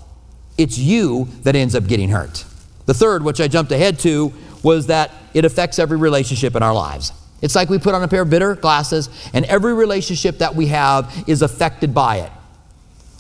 It's 0.58 0.78
you 0.78 1.28
that 1.44 1.56
ends 1.56 1.76
up 1.76 1.88
getting 1.88 2.10
hurt. 2.10 2.46
The 2.86 2.94
third, 2.94 3.24
which 3.24 3.40
I 3.40 3.48
jumped 3.48 3.72
ahead 3.72 4.00
to, 4.00 4.34
was 4.64 4.88
that 4.88 5.12
it 5.34 5.46
affects 5.46 5.80
every 5.80 5.98
relationship 5.98 6.56
in 6.56 6.64
our 6.64 6.74
lives. 6.74 7.14
It's 7.42 7.56
like 7.56 7.70
we 7.70 7.78
put 7.78 7.96
on 7.96 8.04
a 8.04 8.08
pair 8.08 8.24
of 8.24 8.30
bitter 8.30 8.56
glasses, 8.56 9.10
and 9.34 9.46
every 9.46 9.74
relationship 9.74 10.40
that 10.40 10.56
we 10.56 10.68
have 10.68 11.24
is 11.28 11.42
affected 11.42 11.94
by 11.94 12.18
it. 12.18 12.32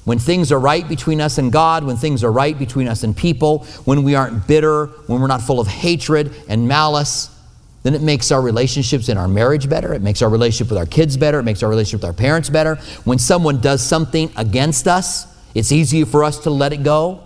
When 0.05 0.17
things 0.17 0.51
are 0.51 0.59
right 0.59 0.87
between 0.87 1.21
us 1.21 1.37
and 1.37 1.51
God, 1.51 1.83
when 1.83 1.97
things 1.97 2.23
are 2.23 2.31
right 2.31 2.57
between 2.57 2.87
us 2.87 3.03
and 3.03 3.15
people, 3.15 3.65
when 3.85 4.03
we 4.03 4.15
aren't 4.15 4.47
bitter, 4.47 4.87
when 5.07 5.21
we're 5.21 5.27
not 5.27 5.41
full 5.41 5.59
of 5.59 5.67
hatred 5.67 6.33
and 6.47 6.67
malice, 6.67 7.35
then 7.83 7.93
it 7.93 8.01
makes 8.01 8.31
our 8.31 8.41
relationships 8.41 9.09
in 9.09 9.17
our 9.17 9.27
marriage 9.27 9.69
better. 9.69 9.93
It 9.93 10.01
makes 10.01 10.21
our 10.21 10.29
relationship 10.29 10.69
with 10.69 10.77
our 10.77 10.85
kids 10.85 11.15
better. 11.15 11.39
It 11.39 11.43
makes 11.43 11.63
our 11.63 11.69
relationship 11.69 12.01
with 12.01 12.09
our 12.09 12.13
parents 12.13 12.49
better. 12.49 12.75
When 13.05 13.19
someone 13.19 13.61
does 13.61 13.81
something 13.81 14.31
against 14.35 14.87
us, 14.87 15.27
it's 15.55 15.71
easier 15.71 16.05
for 16.05 16.23
us 16.23 16.39
to 16.39 16.49
let 16.49 16.73
it 16.73 16.83
go. 16.83 17.23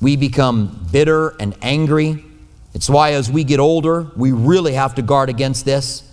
We 0.00 0.16
become 0.16 0.88
bitter 0.90 1.30
and 1.40 1.56
angry. 1.62 2.24
It's 2.74 2.88
why, 2.88 3.12
as 3.12 3.30
we 3.30 3.44
get 3.44 3.60
older, 3.60 4.10
we 4.16 4.32
really 4.32 4.74
have 4.74 4.94
to 4.94 5.02
guard 5.02 5.28
against 5.28 5.64
this 5.64 6.07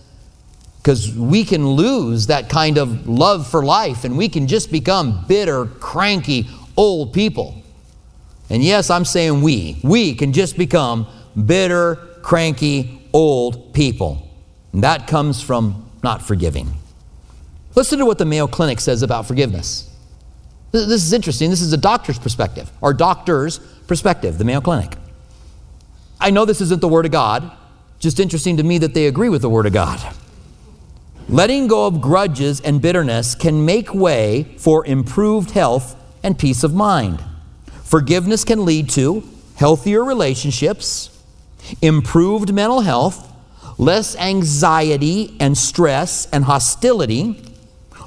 because 0.85 1.11
we 1.15 1.43
can 1.43 1.67
lose 1.67 2.27
that 2.27 2.47
kind 2.47 2.77
of 2.77 3.09
love 3.09 3.47
for 3.47 3.65
life 3.65 4.03
and 4.03 4.15
we 4.15 4.29
can 4.29 4.45
just 4.45 4.71
become 4.71 5.25
bitter, 5.27 5.65
cranky, 5.65 6.47
old 6.77 7.11
people. 7.11 7.63
And 8.51 8.63
yes, 8.63 8.91
I'm 8.91 9.03
saying 9.03 9.41
we. 9.41 9.79
We 9.81 10.13
can 10.13 10.31
just 10.31 10.59
become 10.59 11.07
bitter, 11.43 11.95
cranky, 12.21 13.01
old 13.13 13.73
people. 13.73 14.29
And 14.73 14.83
that 14.83 15.07
comes 15.07 15.41
from 15.41 15.89
not 16.03 16.21
forgiving. 16.21 16.71
Listen 17.73 17.97
to 17.97 18.05
what 18.05 18.19
the 18.19 18.25
Mayo 18.25 18.45
Clinic 18.45 18.79
says 18.79 19.01
about 19.01 19.25
forgiveness. 19.25 19.89
This 20.71 21.03
is 21.03 21.13
interesting. 21.13 21.49
This 21.49 21.61
is 21.61 21.73
a 21.73 21.77
doctor's 21.77 22.19
perspective, 22.19 22.71
or 22.79 22.93
doctor's 22.93 23.57
perspective, 23.87 24.37
the 24.37 24.45
Mayo 24.45 24.61
Clinic. 24.61 24.95
I 26.19 26.29
know 26.29 26.45
this 26.45 26.61
isn't 26.61 26.79
the 26.79 26.87
Word 26.87 27.05
of 27.05 27.11
God, 27.11 27.51
just 27.97 28.19
interesting 28.19 28.57
to 28.57 28.63
me 28.63 28.77
that 28.77 28.93
they 28.93 29.07
agree 29.07 29.29
with 29.29 29.41
the 29.41 29.49
Word 29.49 29.65
of 29.65 29.73
God. 29.73 29.99
Letting 31.27 31.67
go 31.67 31.87
of 31.87 32.01
grudges 32.01 32.61
and 32.61 32.79
bitterness 32.79 33.33
can 33.33 33.65
make 33.65 33.95
way 33.95 34.43
for 34.59 34.85
improved 34.85 35.51
health 35.51 35.95
and 36.21 36.37
peace 36.37 36.63
of 36.63 36.75
mind. 36.75 37.23
Forgiveness 37.83 38.43
can 38.43 38.63
lead 38.63 38.89
to 38.91 39.23
healthier 39.55 40.03
relationships, 40.03 41.09
improved 41.81 42.53
mental 42.53 42.81
health, 42.81 43.31
less 43.79 44.15
anxiety 44.17 45.35
and 45.39 45.57
stress 45.57 46.27
and 46.31 46.43
hostility, 46.43 47.43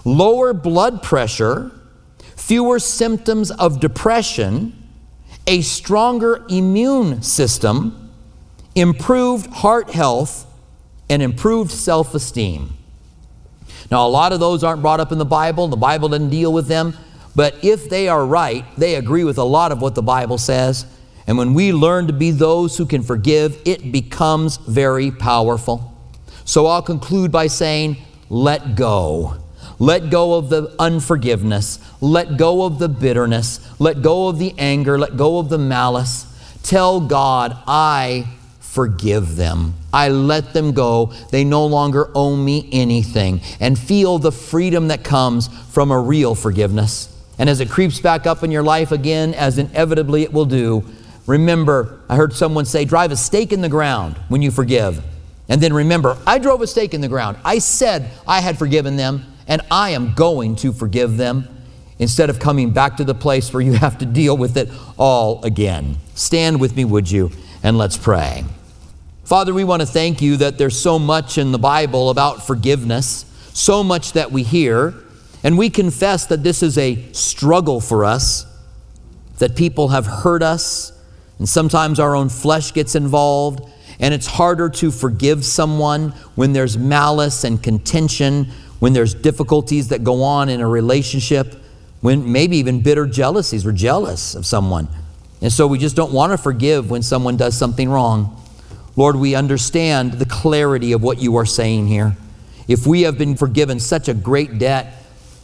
lower 0.04 0.52
blood 0.54 1.02
pressure, 1.02 1.72
fewer 2.36 2.78
symptoms 2.78 3.50
of 3.50 3.80
depression, 3.80 4.72
a 5.48 5.60
stronger 5.62 6.46
immune 6.48 7.20
system, 7.22 8.12
improved 8.76 9.48
heart 9.48 9.90
health, 9.90 10.46
and 11.10 11.20
improved 11.20 11.72
self 11.72 12.14
esteem. 12.14 12.77
Now, 13.90 14.06
a 14.06 14.08
lot 14.08 14.32
of 14.32 14.40
those 14.40 14.62
aren't 14.62 14.82
brought 14.82 15.00
up 15.00 15.12
in 15.12 15.18
the 15.18 15.24
Bible, 15.24 15.68
the 15.68 15.76
Bible 15.76 16.08
doesn't 16.08 16.30
deal 16.30 16.52
with 16.52 16.66
them, 16.66 16.94
but 17.34 17.62
if 17.64 17.88
they 17.88 18.08
are 18.08 18.24
right, 18.24 18.64
they 18.76 18.96
agree 18.96 19.24
with 19.24 19.38
a 19.38 19.44
lot 19.44 19.72
of 19.72 19.80
what 19.80 19.94
the 19.94 20.02
Bible 20.02 20.38
says. 20.38 20.84
And 21.26 21.38
when 21.38 21.54
we 21.54 21.72
learn 21.72 22.06
to 22.06 22.12
be 22.12 22.30
those 22.30 22.76
who 22.76 22.86
can 22.86 23.02
forgive, 23.02 23.60
it 23.64 23.92
becomes 23.92 24.56
very 24.56 25.10
powerful. 25.10 25.94
So 26.44 26.66
I'll 26.66 26.82
conclude 26.82 27.30
by 27.30 27.46
saying, 27.46 27.98
let 28.30 28.74
go. 28.74 29.36
Let 29.78 30.10
go 30.10 30.34
of 30.34 30.48
the 30.48 30.74
unforgiveness. 30.78 31.78
Let 32.00 32.36
go 32.36 32.64
of 32.64 32.78
the 32.78 32.88
bitterness. 32.88 33.60
Let 33.78 34.02
go 34.02 34.28
of 34.28 34.38
the 34.38 34.54
anger. 34.58 34.98
Let 34.98 35.16
go 35.16 35.38
of 35.38 35.50
the 35.50 35.58
malice. 35.58 36.26
Tell 36.62 37.00
God, 37.00 37.56
I 37.66 38.26
forgive 38.58 39.36
them. 39.36 39.74
I 39.92 40.08
let 40.08 40.52
them 40.52 40.72
go. 40.72 41.12
They 41.30 41.44
no 41.44 41.66
longer 41.66 42.10
owe 42.14 42.36
me 42.36 42.68
anything. 42.72 43.40
And 43.60 43.78
feel 43.78 44.18
the 44.18 44.32
freedom 44.32 44.88
that 44.88 45.04
comes 45.04 45.48
from 45.70 45.90
a 45.90 45.98
real 45.98 46.34
forgiveness. 46.34 47.14
And 47.38 47.48
as 47.48 47.60
it 47.60 47.70
creeps 47.70 48.00
back 48.00 48.26
up 48.26 48.42
in 48.42 48.50
your 48.50 48.62
life 48.62 48.92
again, 48.92 49.32
as 49.34 49.58
inevitably 49.58 50.22
it 50.22 50.32
will 50.32 50.44
do, 50.44 50.84
remember, 51.26 52.00
I 52.08 52.16
heard 52.16 52.32
someone 52.32 52.64
say, 52.64 52.84
drive 52.84 53.12
a 53.12 53.16
stake 53.16 53.52
in 53.52 53.60
the 53.60 53.68
ground 53.68 54.16
when 54.28 54.42
you 54.42 54.50
forgive. 54.50 55.02
And 55.48 55.60
then 55.60 55.72
remember, 55.72 56.18
I 56.26 56.38
drove 56.38 56.60
a 56.60 56.66
stake 56.66 56.94
in 56.94 57.00
the 57.00 57.08
ground. 57.08 57.38
I 57.44 57.58
said 57.58 58.10
I 58.26 58.40
had 58.40 58.58
forgiven 58.58 58.96
them 58.96 59.24
and 59.46 59.62
I 59.70 59.90
am 59.90 60.12
going 60.12 60.56
to 60.56 60.72
forgive 60.72 61.16
them 61.16 61.48
instead 61.98 62.28
of 62.28 62.38
coming 62.38 62.70
back 62.70 62.98
to 62.98 63.04
the 63.04 63.14
place 63.14 63.52
where 63.52 63.62
you 63.62 63.72
have 63.72 63.98
to 63.98 64.06
deal 64.06 64.36
with 64.36 64.56
it 64.56 64.68
all 64.98 65.42
again. 65.44 65.96
Stand 66.14 66.60
with 66.60 66.76
me, 66.76 66.84
would 66.84 67.10
you, 67.10 67.30
and 67.62 67.78
let's 67.78 67.96
pray. 67.96 68.44
Father, 69.28 69.52
we 69.52 69.62
want 69.62 69.82
to 69.82 69.86
thank 69.86 70.22
you 70.22 70.38
that 70.38 70.56
there's 70.56 70.80
so 70.80 70.98
much 70.98 71.36
in 71.36 71.52
the 71.52 71.58
Bible 71.58 72.08
about 72.08 72.46
forgiveness, 72.46 73.26
so 73.52 73.84
much 73.84 74.12
that 74.12 74.32
we 74.32 74.42
hear, 74.42 74.94
and 75.44 75.58
we 75.58 75.68
confess 75.68 76.24
that 76.28 76.42
this 76.42 76.62
is 76.62 76.78
a 76.78 77.12
struggle 77.12 77.78
for 77.78 78.06
us, 78.06 78.46
that 79.36 79.54
people 79.54 79.88
have 79.88 80.06
hurt 80.06 80.42
us, 80.42 80.98
and 81.38 81.46
sometimes 81.46 82.00
our 82.00 82.16
own 82.16 82.30
flesh 82.30 82.72
gets 82.72 82.94
involved, 82.94 83.70
and 84.00 84.14
it's 84.14 84.26
harder 84.26 84.70
to 84.70 84.90
forgive 84.90 85.44
someone 85.44 86.12
when 86.34 86.54
there's 86.54 86.78
malice 86.78 87.44
and 87.44 87.62
contention 87.62 88.46
when 88.78 88.94
there's 88.94 89.12
difficulties 89.12 89.88
that 89.88 90.02
go 90.04 90.22
on 90.22 90.48
in 90.48 90.62
a 90.62 90.66
relationship, 90.66 91.54
when 92.00 92.32
maybe 92.32 92.56
even 92.56 92.80
bitter 92.80 93.04
jealousies, 93.04 93.66
we're 93.66 93.72
jealous 93.72 94.34
of 94.34 94.46
someone. 94.46 94.88
And 95.42 95.52
so 95.52 95.66
we 95.66 95.78
just 95.78 95.96
don't 95.96 96.14
want 96.14 96.32
to 96.32 96.38
forgive 96.38 96.90
when 96.90 97.02
someone 97.02 97.36
does 97.36 97.58
something 97.58 97.90
wrong. 97.90 98.34
Lord, 98.98 99.14
we 99.14 99.36
understand 99.36 100.14
the 100.14 100.26
clarity 100.26 100.90
of 100.90 101.04
what 101.04 101.20
you 101.20 101.36
are 101.36 101.46
saying 101.46 101.86
here. 101.86 102.16
If 102.66 102.84
we 102.84 103.02
have 103.02 103.16
been 103.16 103.36
forgiven 103.36 103.78
such 103.78 104.08
a 104.08 104.12
great 104.12 104.58
debt, 104.58 104.92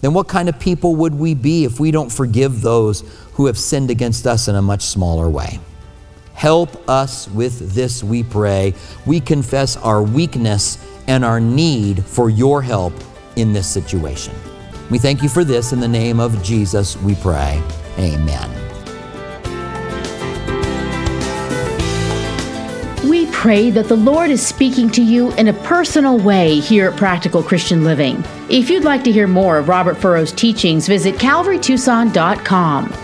then 0.01 0.13
what 0.13 0.27
kind 0.27 0.49
of 0.49 0.59
people 0.59 0.97
would 0.97 1.15
we 1.15 1.35
be 1.35 1.65
if 1.65 1.79
we 1.79 1.93
don't 1.93 2.11
forgive 2.11 2.63
those 2.63 3.05
who 3.35 3.47
have 3.47 3.57
sinned 3.57 3.93
against 3.93 4.27
us 4.27 4.49
in 4.49 4.57
a 4.57 4.61
much 4.61 4.83
smaller 4.83 5.31
way? 5.31 5.61
Help 6.33 6.89
us 6.91 7.29
with 7.29 7.73
this, 7.77 8.03
we 8.03 8.25
pray. 8.25 8.75
We 9.07 9.21
confess 9.21 9.77
our 9.77 10.03
weakness 10.03 10.85
and 11.07 11.25
our 11.25 11.39
need 11.39 12.05
for 12.05 12.31
your 12.31 12.61
help 12.61 12.93
in 13.37 13.53
this 13.53 13.69
situation. 13.69 14.35
We 14.91 14.99
thank 14.99 15.23
you 15.23 15.29
for 15.29 15.45
this 15.45 15.73
in 15.73 15.79
the 15.79 15.87
name 15.87 16.19
of 16.19 16.43
Jesus, 16.43 16.97
we 17.03 17.15
pray. 17.15 17.63
Amen. 17.99 18.64
Pray 23.45 23.69
that 23.69 23.89
the 23.89 23.95
Lord 23.95 24.31
is 24.31 24.41
speaking 24.41 24.89
to 24.89 25.03
you 25.03 25.31
in 25.33 25.49
a 25.49 25.53
personal 25.53 26.17
way 26.17 26.61
here 26.61 26.89
at 26.89 26.97
Practical 26.97 27.43
Christian 27.43 27.85
Living. 27.85 28.25
If 28.49 28.71
you'd 28.71 28.85
like 28.85 29.05
to 29.05 29.13
hear 29.13 29.27
more 29.27 29.59
of 29.59 29.69
Robert 29.69 29.99
Furrow's 29.99 30.33
teachings, 30.33 30.89
visit 30.89 31.17
calvarytucson.com. 31.17 33.04